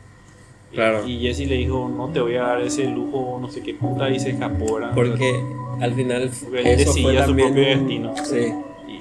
Claro. 0.73 1.07
Y 1.07 1.19
Jesse 1.19 1.49
le 1.49 1.57
dijo, 1.57 1.91
no 1.95 2.09
te 2.13 2.21
voy 2.21 2.37
a 2.37 2.43
dar 2.45 2.63
ese 2.63 2.85
lujo, 2.85 3.39
no 3.41 3.51
sé 3.51 3.63
qué 3.63 3.75
puta, 3.75 4.09
y 4.11 4.21
se 4.21 4.31
escapó, 4.31 4.77
¿verdad? 4.77 4.93
Porque 4.95 5.43
al 5.81 5.93
final 5.93 6.31
Porque 6.41 6.61
él 6.61 6.81
eso 6.81 6.93
fue 6.93 7.03
decidía 7.03 7.21
su 7.25 7.27
también 7.27 7.49
propio 7.49 7.69
destino. 7.69 8.15
Sí. 8.25 8.53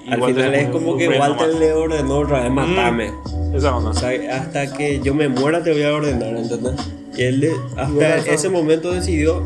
Y- 0.06 0.10
y 0.10 0.14
Al 0.14 0.20
Walter 0.22 0.36
final 0.46 0.56
es 0.56 0.70
como 0.70 0.98
que 0.98 1.08
Walter 1.10 1.48
más. 1.50 1.60
le 1.60 1.74
ordenó 1.74 2.18
otra 2.20 2.42
vez 2.44 2.52
matame. 2.52 3.12
Esa 3.54 3.76
onda. 3.76 3.90
O 3.92 3.94
sea, 3.94 4.38
hasta 4.42 4.74
que 4.74 5.00
yo 5.02 5.14
me 5.14 5.28
muera 5.30 5.62
te 5.64 5.72
voy 5.72 5.84
a 5.84 5.94
ordenar, 5.94 6.36
¿entendés? 6.38 6.74
Y 7.18 7.22
él 7.24 7.42
de- 7.42 7.56
hasta 7.78 8.18
ese 8.18 8.50
momento 8.50 8.92
decidió, 8.92 9.44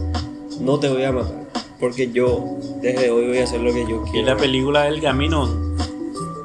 no 0.61 0.79
te 0.79 0.87
voy 0.89 1.03
a 1.03 1.11
matar. 1.11 1.43
Porque 1.79 2.09
yo 2.11 2.57
desde 2.81 3.09
hoy 3.11 3.27
voy 3.27 3.37
a 3.39 3.43
hacer 3.43 3.59
lo 3.59 3.73
que 3.73 3.81
yo 3.87 4.03
Y 4.07 4.11
quiero. 4.11 4.27
la 4.27 4.37
película 4.37 4.83
del 4.83 5.01
camino 5.01 5.49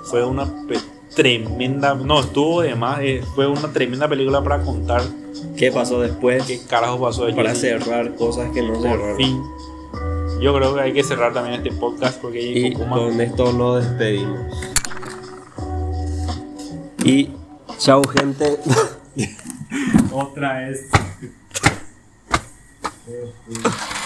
fue 0.05 0.25
una 0.25 0.45
pe- 0.67 0.79
tremenda, 1.15 1.95
no, 1.95 2.21
estuvo 2.21 2.63
de 2.63 2.75
más, 2.75 3.01
eh, 3.03 3.21
fue 3.35 3.47
una 3.47 3.73
tremenda 3.73 4.09
película 4.09 4.43
para 4.43 4.61
contar 4.63 5.03
¿Qué 5.57 5.71
pasó 5.71 6.01
después? 6.01 6.45
qué 6.47 6.61
carajo 6.69 7.01
pasó 7.01 7.27
de 7.27 7.35
Para 7.35 7.51
Jesse. 7.51 7.61
cerrar 7.61 8.15
cosas 8.15 8.51
que 8.53 8.63
no 8.63 8.73
Por 8.75 8.83
cerraron. 8.83 9.17
fin. 9.17 9.43
Yo 10.41 10.55
creo 10.55 10.75
que 10.75 10.81
hay 10.81 10.93
que 10.93 11.03
cerrar 11.03 11.33
también 11.35 11.57
este 11.57 11.71
podcast 11.73 12.21
porque 12.21 12.39
hay 12.39 12.67
Y 12.67 12.71
poco 12.73 12.87
más. 12.87 12.99
con 12.99 13.21
esto 13.21 13.53
nos 13.53 13.85
despedimos. 13.85 14.41
Y 17.05 17.31
chao 17.79 18.03
gente. 18.05 18.59
Otra 20.13 20.59
vez. 20.61 20.89